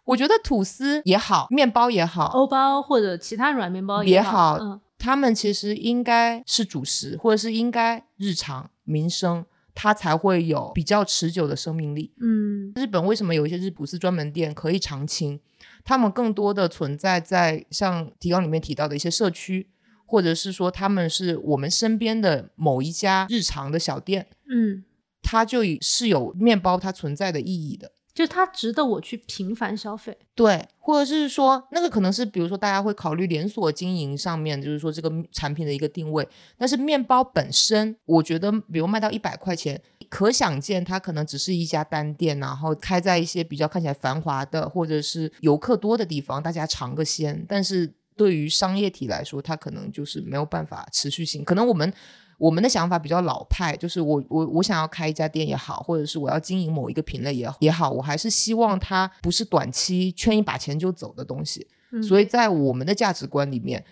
[0.05, 12.13] 我觉得吐司也好，面包也好，欧包或者其他软面包好，也好嗯，他们其实应该是主食，或者是应该日常民生，它才会有比较持久的生命力。
[12.21, 15.41] 嗯日本为什么有一些日普斯专门店可以常青？
[15.85, 19.71] 他们更多的存在在像提纲里面提到的一些社区，
[20.05, 24.85] 或者是说他们是我们身边的某一家日常的小店，嗯
[25.23, 27.93] 它就以是有面包它存在的意义的。
[28.13, 30.17] 就它值得我去频繁消费。
[30.35, 36.27] 对，或者是说那个可能是，比如说大家会考虑连锁经营上面，就是说这个产品的一个定位。
[36.59, 47.45] 但是面包本身，我觉得比如卖到一百块钱，可想见它可能只是一家单店，然后开在一些比较看起来繁华的或者是游客多的地方，大家尝个鲜。
[47.49, 51.45] 但是对于商业体来说，它可能就是没有办法持续性。
[51.45, 51.93] 可能我们。
[52.41, 61.69] 我们的想法比较老派，就是我我我想要开一家店也好，或者是我要经营某一个品类也也好，我还是希望它不是短期圈一把钱就走的东西。
[62.03, 63.85] 所以在我们的价值观里面，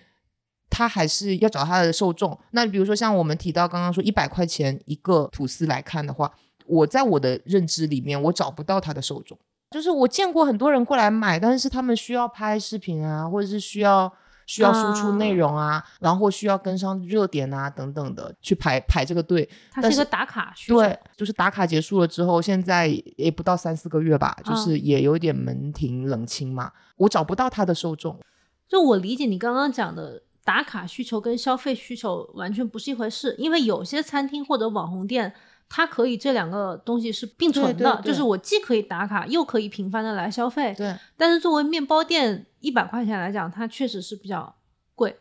[0.71, 2.39] 它还是要找它的受众。
[2.53, 6.33] 那比如说像我们提到刚刚说一百块钱一个吐司来看的话，
[6.67, 9.39] 我在我的认知里面，我找不到它的受众。
[9.73, 14.11] 就是我见过很多人过来买，但是他们需要拍视频啊，或者是需要。
[14.49, 19.49] 需要输出内容啊，然后需要跟上热点啊等等的去排排这个队。
[19.71, 20.79] 它是一个打卡需求。
[20.81, 26.73] 对，就是打卡结束了之后，现在也不到三四个月吧，就是也有点门庭冷清嘛。
[26.97, 28.19] 我找不到它的受众。
[28.67, 35.35] 就我理解你刚刚讲的打卡需求跟消费需求完全不是一回事，因为有些餐厅或者网红店。
[35.69, 40.75] 它可以这两个东西是并存的，就是我既可以打卡，又可以频繁的来消费。
[40.75, 40.95] 对。
[41.17, 44.55] 但是作为面包店，一百块钱来讲，它确实是比较
[44.95, 45.17] 贵，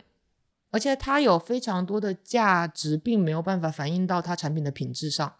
[0.71, 5.33] 而且它有非常多的价值，并没有办法反映到它产品的品质上。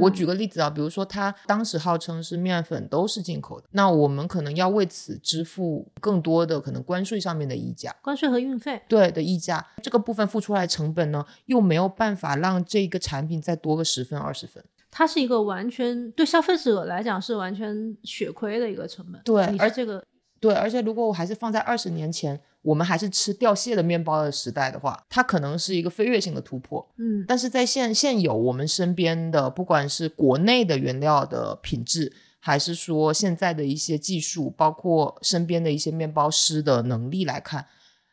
[0.00, 8.82] 我举个例子啊，比如说他当时号称是面粉都是进口的，那我们可能要为此支付更多的可能关税上面的溢价，关税和运费。
[8.88, 19.20] 对的溢价，这个部分付出来成本呢，又没有办法让这个产品再多个十分二十分，它是一个完全对消费者来讲是完全血亏的一个成本。
[19.24, 20.04] 对，而这个
[20.40, 22.40] 对，而且如果我还是放在二十年前。
[22.62, 26.88] 我们还是吃掉屑的面包的时代的话，它可能是一个飞跃性的突破。
[26.96, 37.66] 嗯，但是在现现有我们身边的，不管是国内的原料的品质，还是说现在的一些技术，包括身边的一些面包师的能力来看，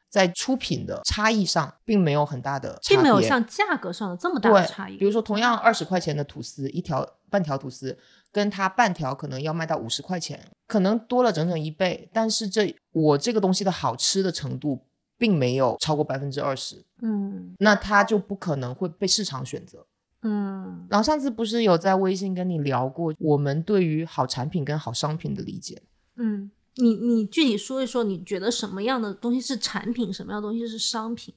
[0.10, 4.98] 在出品的差异上，并没有很大的，并没有像价格上的这么大的差异。
[4.98, 7.96] 比如说，同样二十块钱的吐司，一条半条吐司。
[8.32, 14.86] 跟它半条可能要卖到五十块钱，可能多了整整一倍，但是这我这个东西的好吃的程度
[15.18, 19.86] 并没有超过百分之二十，嗯，那它就不可能会被市场选择，
[20.22, 20.86] 嗯。
[20.89, 25.82] 然后上次不是有在微信跟你聊过我们对于好产品跟好商品的理解，
[26.15, 31.34] 嗯，你你具体说一说，你觉得什么样的东西是产品，什么样的东西是商品？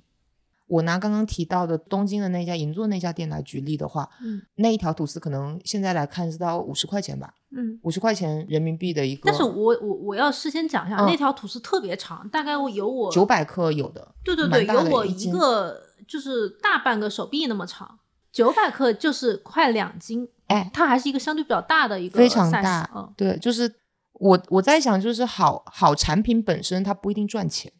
[0.72, 9.22] 我拿刚刚提到的东京的那家银座那家店来举例的话，嗯，那一条吐司可能现在来看是到五十块钱吧，嗯，五十块钱人民币的一个。
[9.26, 17.98] 但是我我我要事先讲一下，那条吐司特别长，大概有我九百克有的，对对对，有我一个就是大半个手臂那么长，
[18.32, 23.70] 九百克就是快两斤，哎，它还是一个相对比较大的一个非常大，嗯，对，就是
[24.14, 27.70] 我我在想，就是好好产品本身它不一定赚钱。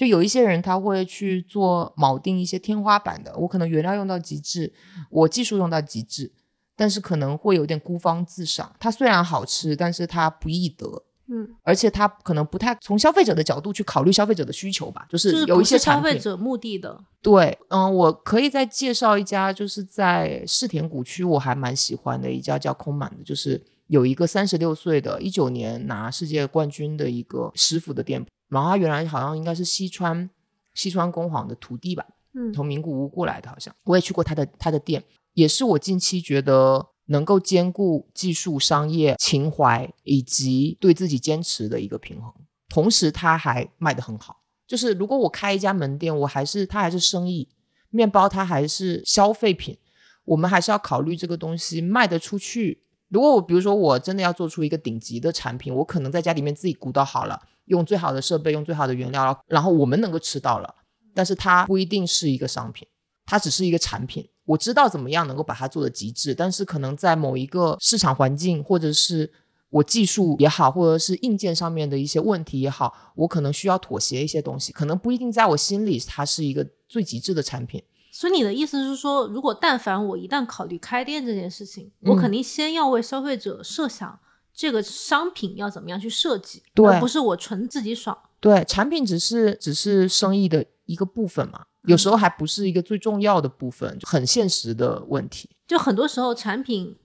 [0.00, 4.72] 就有一些人他会去做铆定一些天花板的，我可能原料用到极致，
[5.10, 6.32] 我技术用到极致，
[6.74, 8.74] 但是可能会有点孤芳自赏。
[8.80, 10.86] 它虽然好吃，但是它不易得，
[11.28, 16.98] 嗯，而且它可能不太从消费者的角度去考虑消费者的需求吧，就是有一些消费者目的的。
[17.20, 28.30] 对，嗯，我可以再介绍一家，就是在世田谷区，我还蛮喜欢的一家叫空满的，就是有一个三十六岁的，一九年拿世界冠军的一个师傅的店铺。
[28.50, 30.28] 然后他原来好像应该是西川
[30.74, 42.32] 西川工坊的徒弟吧，嗯，从名古屋过来的，好像我也去过他的他的店，也是我近期觉得能够兼顾技术、商业、情怀以及对自己坚持的一个平衡。
[42.68, 44.42] 同时，他还卖得很好。
[44.66, 47.48] 就是如果我开一家门店，我还是他还是生意，
[47.90, 49.76] 面包它还是消费品，
[50.24, 52.84] 我们还是要考虑这个东西卖得出去。
[53.08, 57.42] 如果我比如说我真的要做出一个顶级的产品，我可能在家里面自己鼓捣好了。
[57.70, 60.74] 用最好的设备，用最好的原料，然后我们能够吃到了，
[61.14, 62.86] 但是它不一定是一个商品，
[63.24, 64.28] 它只是一个产品。
[64.44, 69.32] 我知道怎么样能够把它做的极致，但是可能在某一个市场环境，或者是
[69.70, 77.80] 我技术也好，或者是硬件上面的一些问题也好，我可能需要妥协一些东西，可能不一定在我心里它是一个最极致的产品。
[78.10, 84.18] 所以你的意思是说，如果但凡我一旦考虑开店这件事情，我肯定先要为消费者设想。
[84.52, 86.62] 这个商品要怎么样去设计？
[86.74, 88.16] 对，不是我纯自己爽。
[88.40, 95.48] 对，产品只是只是生意的一个部分嘛，有时候还不是一个最重要的部分，很现实的问题。
[95.66, 96.96] 就很多时候，产品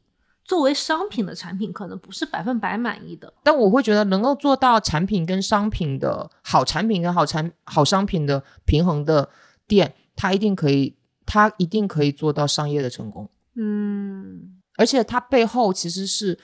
[0.43, 3.33] 作为商品的产品，可能不是百分百满意的。
[3.43, 9.29] 但我会觉得，能够做到产品跟商品的好产品跟好产好商品的平衡的
[9.67, 10.95] 店，它一定可以，
[11.25, 13.29] 它一定可以做到商业的成功。
[13.55, 16.39] 嗯，而且它背后其实是。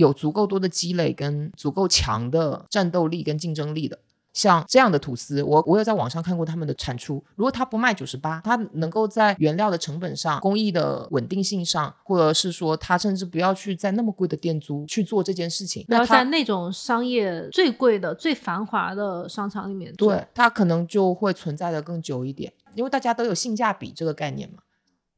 [0.00, 3.98] 有足够多的积累跟足够强的战斗力跟竞争力的。
[4.32, 7.22] 像这样的吐司，我我有在网上看过他们的产出。
[7.34, 24.62] 如果它不卖九十八，它能够在原料的成本上、工艺的稳定性上，或者是说它甚至不要去在那么贵的店租去做这件事情，要在那种商业最贵的、最繁华的商场里面，对它可能就会存在的更久一点，因为大家都有性价比这个概念嘛，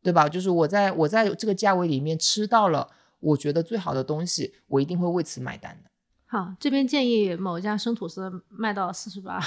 [0.02, 0.26] 对吧？
[0.26, 2.88] 就是我在我在这个价位里面吃到了
[3.22, 5.88] 我觉得最好的东西，我一定会为此买单的。
[6.26, 9.38] 好，这边建议某家生吐司卖到四十八。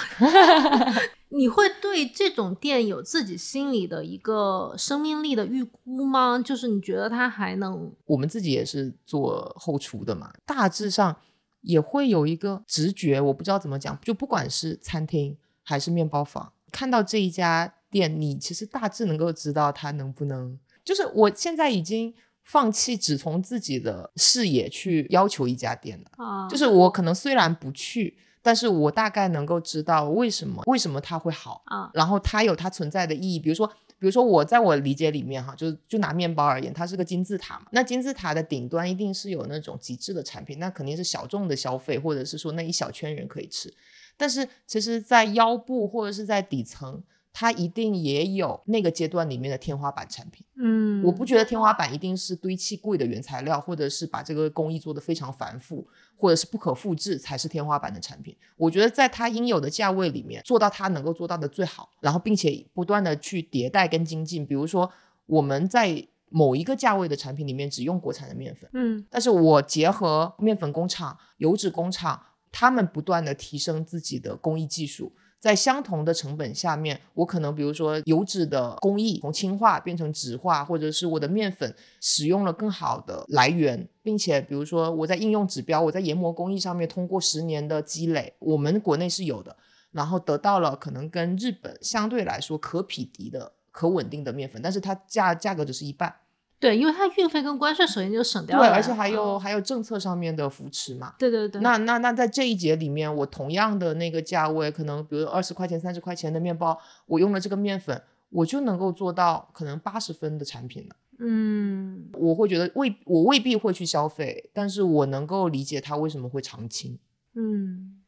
[1.30, 6.40] 你会对这种店有自己心里的一个生命力的预估吗？
[6.40, 7.92] 就是你觉得它还能？
[8.06, 11.18] 我们自己也是做后厨的嘛，大致上
[11.62, 20.58] 也会有一个直觉，我不知道怎么讲，就不管是餐厅还是面包房，看到这一家店，你其实大致能够知道它能不能。
[20.84, 22.14] 就是我现在已经。
[22.46, 33.40] 放弃只从自己的视野去要求一家店的啊，就是我可能虽然不去，但是我大概能够知道为什么为什么它会好啊，然后它有它存在的意义。
[33.40, 33.68] 比如说，
[33.98, 43.74] 比如说我在我理解里面哈，就就拿面包而言，它是个金字塔嘛，那金字塔的顶端一定是有那种极致的产品，那肯定是小众的消费，或者是说那一小圈人可以吃。
[44.16, 47.04] 但是其实，在腰部或者是在底层。
[47.38, 58.34] 它一定也有那个阶段里面的天花板产品，嗯，我不觉得天花板一定是堆砌贵的原材料，或者是把这个工艺做得非常繁复，或者是不可复制才是天花板的产品。
[58.56, 64.48] 我觉得在它应有的价位里面做到它能够做到的最好，然后并且不断的去迭代跟精进。
[64.48, 64.90] 比如说
[65.26, 75.12] 我们在某一个价位的产品里面只用国产的面粉，嗯，但是我结合面粉工厂、油脂工厂，他们不断的提升自己的工艺技术。
[75.46, 81.72] 在相同的成本下面，我可能比如说油脂的工艺从氢化变成酯化，或者是我的面粉
[82.02, 89.56] 使用了更好的来源，并且比如说我在应用指标，我在研磨工艺上面通过十年的积累，我们国内是有的，
[89.92, 96.12] 然后得到了可能跟日本相对来说可匹敌的、可稳定的面粉，但是它价价格只是一半。
[96.58, 101.14] 对，因为它运费跟关税首先就省掉了，对，而且还有还有政策上面的扶持嘛。
[101.20, 101.62] 对对对。
[101.62, 110.96] 那那那在这一节里面，我同样的那个价位，可能比如二十块钱、三十块钱的面包，我用了这个面粉，我就能够做到可能八十分的产品了。
[111.20, 116.98] 嗯，我会觉得未我未必会去消费，但是我能够理解它为什么会长青。
[117.36, 118.02] 嗯，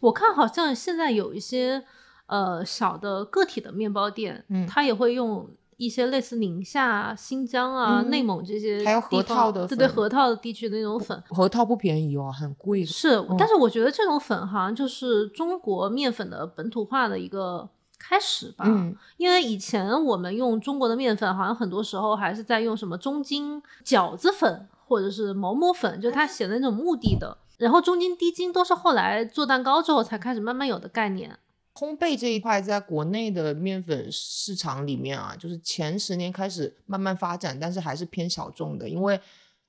[0.00, 1.84] 我看好像现在有一些
[2.26, 5.48] 呃小的个体的面包店，嗯，它也会用。
[5.76, 12.84] 一些类似宁夏、新疆啊、内蒙这些，还有核桃的，对对，核桃的地区的那种粉，核桃不便宜哦，很贵。
[12.84, 17.68] 是，但是我觉得这种粉好像就是中国面粉的本土化的一个
[17.98, 18.64] 开始吧。
[18.66, 27.38] 嗯，因为以前我们用中国的面粉，好像很多时候还是在用什么中筋饺子粉或者是毛馍粉，就它写的那种目的的。
[27.56, 31.38] 然后中筋、低筋都是后来做蛋糕之后才开始慢慢有的概念。
[31.74, 39.20] 烘焙这一块，在国内的面粉市场里面啊，就是前十年开始慢慢发展，但是还是偏小众的，因为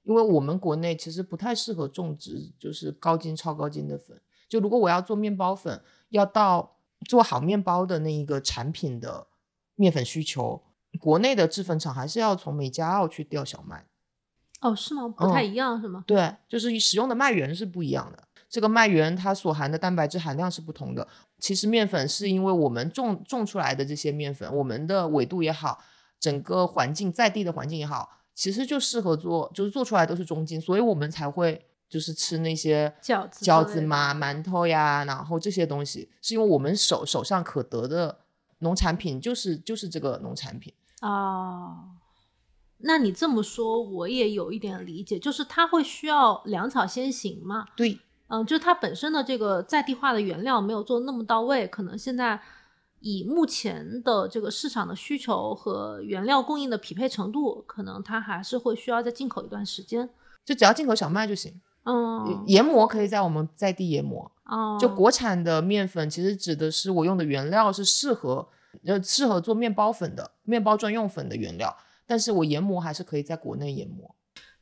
[0.04, 4.22] 因为我们国内其实不太适合种植，就是高筋、超高筋的粉。
[4.48, 6.78] 就如果我要做面包粉，要到
[7.08, 9.26] 做好面包的那一个产品的
[9.74, 10.62] 面粉需求，
[11.00, 13.88] 国内的制粉厂还是要从美加澳去调小麦。
[14.62, 15.08] 哦，是吗？
[15.08, 16.04] 不太一样是吗？
[16.06, 18.28] 对，就是使用的麦源是不一样的。
[18.48, 21.06] 这个麦源它所含的蛋白质含量是不同的。
[21.40, 25.84] 其实面粉是因为我们种种出来的这些面粉，我们的纬度也好，
[26.20, 38.20] 整个环境在地的环境也好，其实就适合做，就是做出来都是中筋，所以我们才会就是吃那些饺子、饺子嘛、馒头呀，然后这些东西，是因为我们手手上可得的
[38.60, 41.92] 农产品就是就是这个农产品哦。
[42.80, 47.66] 那你这么说，我也有一点理解，就是它会需要粮草先行嘛？
[47.76, 48.00] 对。
[48.28, 52.42] 嗯，就它本身的这个在地化的原料没有做那么到位，可能现在
[53.02, 60.10] 以目前的这个市场的需求和原料供应的匹配程度，可能它还是会需要再进口一段时间。
[60.44, 61.62] 就只要进口小麦就行。
[61.84, 64.32] 嗯，研磨可以在我们在地研磨。
[64.46, 68.48] 哦，就国产的面粉其实指的是我用的原料是适合
[68.86, 71.76] 呃适合做面包粉的面包专用粉的原料，
[72.08, 74.15] 但是我研磨还是可以在国内研磨。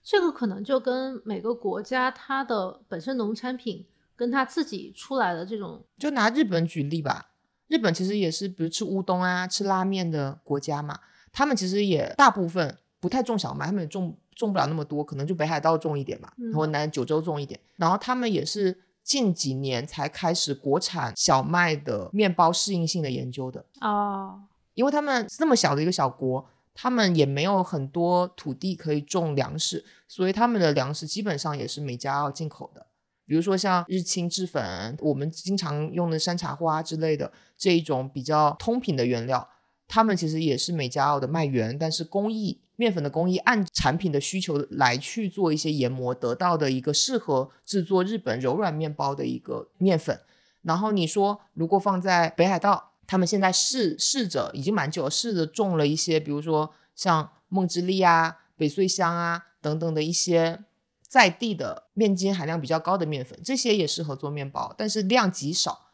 [0.04, 3.86] 这个可能就跟每个国家它的本身农产品
[4.18, 7.30] 跟它自己出来的这种，就拿日本举例吧，
[7.70, 11.00] 日本其实也是比如吃乌冬啊、吃拉面的国家嘛，
[11.32, 23.64] 他们其实也大部分不太种小麦，他们也种种不了那么多，可能就北海道种一点嘛，然后南九州种一点，然后他们也是近几年才开始国产小麦的面包适应性的研究的。
[23.80, 24.42] 哦，
[24.74, 26.46] 因为他们这么小的一个小国。
[26.74, 32.88] 他们也没有很多土地可以种粮食，所以他们的粮食基本上也是美加澳进口的。
[33.26, 39.48] 比如说像日清制粉，我们经常用的山茶花之类的这一种比较通品的原料，
[39.88, 50.20] 他们其实也是美加澳的麦源，但是工艺面粉的工艺按产品的需求来去做一些研磨，得到的一个适合制作日本柔软面包的一个面粉。
[50.64, 60.64] 然后你说如果放在北海道，他们现在试试着已经蛮久了，试着种了一些，比如说像梦之粒啊、北穗香啊等等的一些。
[61.06, 65.90] 在地的面筋含量比较高的面粉，这些也适合做面包，但是量极少。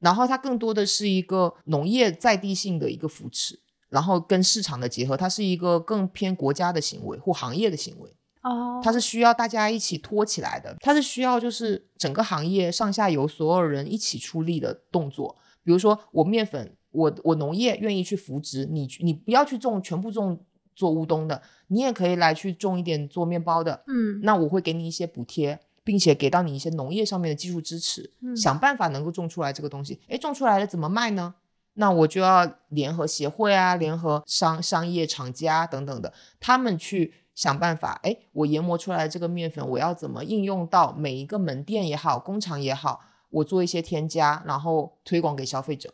[0.00, 3.60] 然后它更多的是一个农业在地性的一个扶持，
[3.90, 8.12] 然后跟市场的结合，它是一个更偏国家的行为或行业的行为。
[8.42, 15.36] 哦，它是需要大家一起托起来的，它是需要就是整个行业上下游所有人一起出力的动作。
[15.62, 20.40] 比如说我面粉，我我农业愿意去扶植你，你不要去种全部种。
[20.76, 30.00] 做乌冬的，你也可以来去种一点做面包的，嗯，那我会给你一些补贴，并且给到你一些农业上面的技术支持，嗯想办法能够种出来这个东西。
[30.08, 31.34] 哎，种出来了怎么卖呢？
[31.74, 38.00] 那我就要联合协会啊，联合商商业厂家等等的，他们去想办法。
[38.02, 43.00] 哎，我研磨出来这个面粉，我要怎么应用到每一个门店也好，工厂也好，
[43.30, 45.92] 我做一些添加，然后推广给消费者。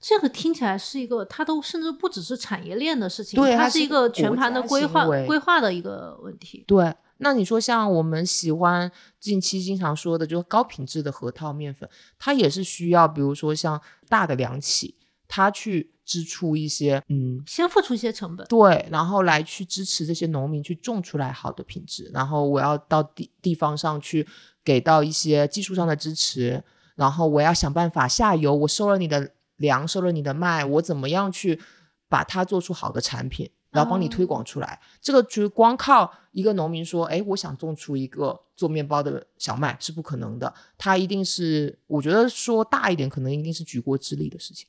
[0.00, 6.62] 这个听起来是一个，它都甚至不只是产业链的事情，对，它是一个全盘的规划规划的一个问题。
[6.66, 14.94] 对，那你说像我们喜欢近期经常说的，就是高品质的核桃面粉，它也是需要，比如说像大的粮企，
[15.26, 24.28] 它去支出一些，嗯，先付出一些成本，对，然后来去支持这些农民去种出来好的品质，然后我要到地地方上去
[24.62, 26.62] 给到一些技术上的支持，
[26.94, 29.32] 然后我要想办法下游，我收了你的。
[29.58, 31.60] 粮收了你的麦，我怎么样去
[32.08, 34.80] 把它做出好的产品，然后帮你推广出来？
[35.00, 40.52] 这个就是光靠一个农民说，哎，我想种出一个做面包的小麦是不可能的。
[40.76, 44.66] 他一定是，我觉得说大一点，可能一定是举国之力的事情。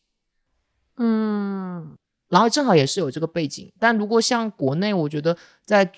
[0.98, 1.98] 嗯，
[2.30, 5.92] 然后正好也是有这个背景，但如果像国内，我觉得在。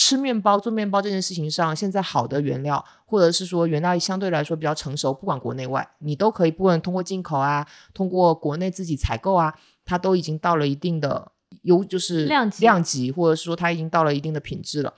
[0.00, 9.52] 吃面包、做面包这件事情上，现在好的原料，或者是说原料相对来说比较成熟，不管国内外，你都可以，不管通过进口啊，通过国内自己采购啊，
[9.84, 11.32] 它都已经到了一定的
[11.62, 14.94] 优，就是量级，量级，或者是说它已经到了一定的品质了。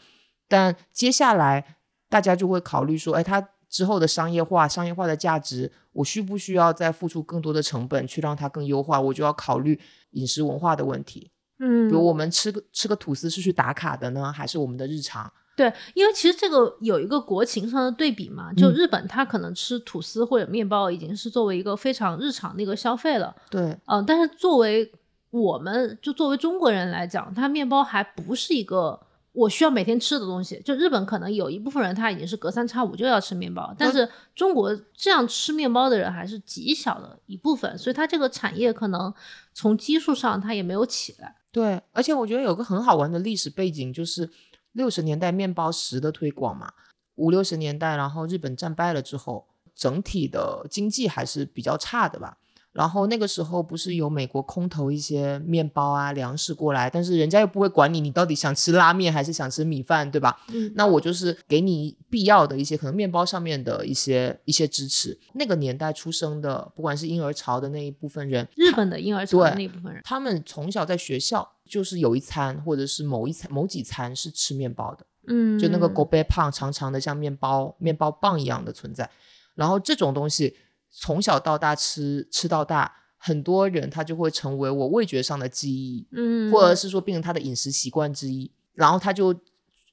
[0.47, 1.79] 但接下来
[2.11, 9.01] 大家就会考虑说，哎，它之后的商业化、商业化的价值，我需不需要再付出更多的成本去让它更优化？
[9.01, 9.81] 我就要考虑
[10.11, 11.31] 饮食文化的问题。
[11.61, 15.31] 嗯，比如我们吃个吃个吐司是去打卡的呢，还是我们的日常？
[15.57, 23.37] 对，因为其实这个有一个国情上的对比嘛，就日本它可能吃吐司或者面包已经是作为一个非常日常的一个消费了。
[23.51, 24.91] 对，嗯，但是作为
[25.31, 28.99] 我们就作为中国人来讲，它面包还不是一个
[29.33, 30.59] 我需要每天吃的东西。
[30.65, 39.13] 就日本可能有一部分人他已经是隔三差五就要吃面包，但是中国这样吃面包的人还是极小的一部分，所以它这个产业可能
[39.53, 41.37] 从基数上它也没有起来。
[41.53, 44.31] 对，而且我觉得有个很好玩的历史背景，就是
[44.73, 46.73] 六十年代面包石的推广嘛。
[47.17, 52.39] 五六十年代，然后日本战败了之后，整体的经济还是比较差的吧。
[52.73, 60.41] 然后那个时候不是有美国空投一些面包啊粮食过来，但是人家又不会管你，你到底想吃拉面还是想吃米饭，对吧？
[60.53, 65.19] 嗯，那我就是给你必要的一些可能面包上面的一些一些支持。
[65.35, 79.11] 那个年代出生的，不管是婴儿潮的那一部分人，日本的婴儿潮的那一部分人，他们从小在学校就是有一餐或者是某一餐某几餐是吃面包的，嗯，就那个 b e 胖长长的像面包面包棒一样的存在，
[79.57, 80.57] 然后这种东西。
[80.91, 89.35] 从小到大吃吃到大，很多人他就会成为我味觉上的记忆，嗯，或者是说变成他的饮食习惯之一，然后他就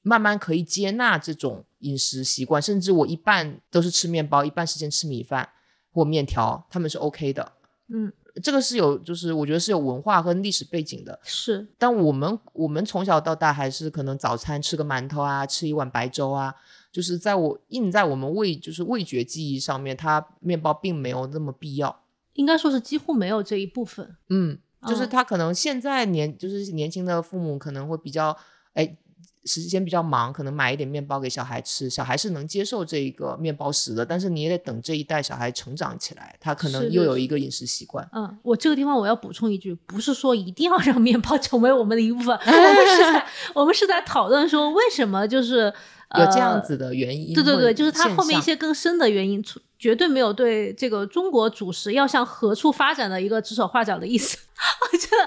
[0.02, 5.50] 慢慢可以接纳这种饮食习惯，甚至我一半都是吃面包，一半时间吃米饭
[5.92, 7.54] 或面条，他们是 OK 的，
[7.90, 16.56] 嗯，这个是有，就是我觉得是有文化和历史背景的，是，但我们我们从小到大还是可能早餐吃个馒头啊，吃一碗白粥啊。
[16.92, 24.16] 就是在我印在我们味就是味觉记忆上面，它面包并没有那么必要，应该说是几乎没有这一部分。
[24.30, 24.58] 嗯，
[24.88, 28.38] 就是他可能现在年就是年轻的父母可能会比较
[28.74, 28.98] 哎。
[29.46, 34.06] 时间比较忙，可能买一点面包给小孩吃，小孩是能接受这个面包食的。
[34.06, 38.06] 但是你也得等这一代小孩成长起来，他可能又有一个饮食习惯。
[38.12, 45.74] 嗯，我这个地方我要补充一句，不是说一定要让面包成为我们的一部分，我们是在 我们是在讨论说为什么就是
[46.16, 47.34] 有这样子的原因。
[47.34, 49.44] 对对对，就是它后面一些更深的原因，
[49.78, 54.38] 绝对没有对这个中国主食要向何处发展的一个指手画脚的意思。
[54.92, 55.18] 我觉得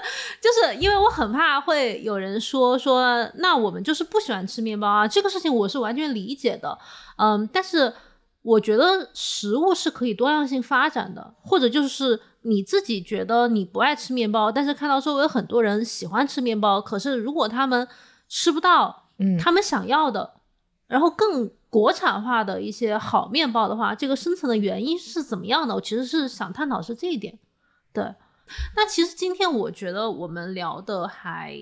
[0.41, 6.77] 就是因为我很怕会有人说说，那我们就是不喜欢吃面包啊，这个事情我是完全理解的，
[7.17, 7.93] 嗯，但是
[8.41, 17.87] 我觉得食物是可以多样性发展的，或者就是你自己觉得你不爱吃面包，但是看到周围很多人喜欢吃面包，可是如果他们
[18.27, 20.33] 吃不到，嗯他们想要的，
[20.91, 25.73] 然后更国产化的一些好面包的话，这个深层的原因是怎么样的？
[25.73, 27.39] 我其实是想探讨是这一点。
[27.93, 28.03] 对，
[28.75, 31.55] 那其实今天我觉得我们聊的还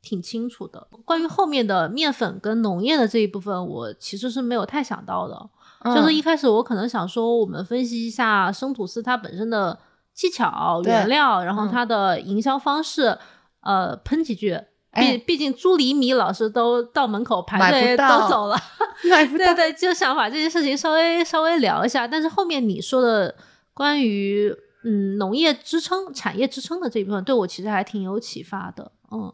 [0.00, 0.86] 挺清楚的。
[1.04, 5.50] 关于后面的面粉跟农业的这一部分，我其实是没有太想到的。
[5.92, 9.76] 就是一开始我可能想说，我们分析一下生吐司它本身的
[10.14, 13.18] 技巧、原料，然后嗯它的营销方式，
[13.62, 14.60] 呃，喷几句。
[14.94, 18.56] 毕哎毕竟朱黎米老师都到门口排队都走了，
[19.10, 22.08] 买不 对对，就想把这件事情稍微稍微聊一下。
[22.08, 23.34] 但是后面你说的
[23.74, 24.50] 关于
[24.84, 28.90] 嗯农业支撑、产业支撑的这一部分，对我其实还挺有启发的。
[29.12, 29.32] 嗯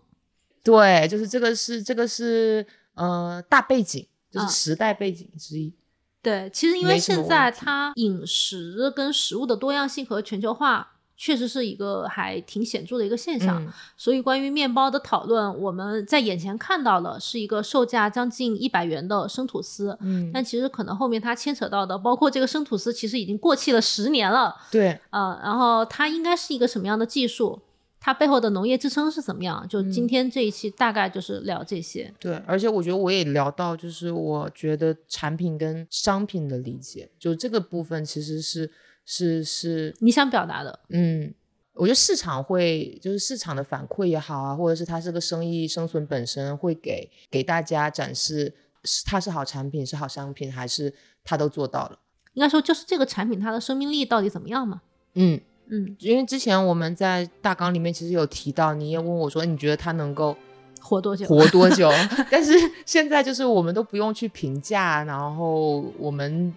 [0.62, 5.72] 对，就是这个是这个是呃大背景，就是啊时代背景之一。
[6.20, 10.93] 对，其实因为现在它饮食跟食物的多样性和全球化。
[11.16, 27.60] 确实是一个还挺显著的一个现象，嗯所以关于面包的讨论，我们在眼前看到的是一个售价将近一百元的生吐司，嗯，但其实可能后面它牵扯到的，包括这个生吐司其实已经过气了十年了，对，呃，然后它应该是一个什么样的技术？
[28.00, 29.66] 它背后的农业支撑是怎么样？
[29.66, 32.12] 就今天这一期大概就是聊这些。
[32.20, 38.70] 对，而且我觉得我也聊到，就是我觉得产品跟商品的理解，就这个部分其实是
[39.04, 41.32] 是是，你想表达的，嗯，
[41.74, 50.92] 我觉得市场会就是市场的反馈也好啊，或者是它这个生意生存本身会给给大家展示是它是好产品是好商品，还是
[51.22, 51.98] 它都做到了。
[52.34, 54.82] 应该说就是这个产品它的生命力到底怎么样嘛？
[55.14, 60.36] 嗯，嗯，因为之前我们在大纲里面其实有提到，你也问我说，你觉得它能够
[60.80, 61.26] 活多久？
[61.26, 61.90] 活多 久？
[62.30, 62.52] 但是
[62.84, 66.52] 现在就是我们都不用去评价，然后我们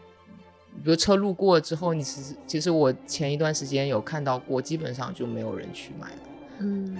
[0.83, 6.17] 比如车路过之后，你其实其实我前一段时间有看到过，基本上就没有人去买了。
[6.59, 6.97] 嗯，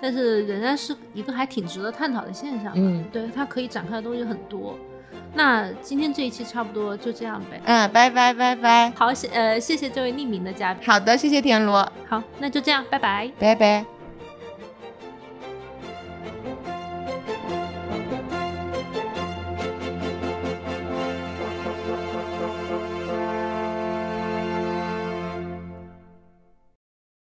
[0.00, 2.72] 但是仍然是一个还挺值得探讨的现象。
[2.76, 4.78] 嗯对，它可以展开的东西很多。
[5.32, 7.60] 那今天这一期差不多就这样呗。
[7.64, 8.90] 嗯，拜拜拜拜。
[8.90, 10.86] 好，谢呃，谢谢这位匿名的嘉宾。
[10.86, 13.30] 好的，谢谢田螺，好，那就这样，拜拜。
[13.38, 14.03] 拜拜。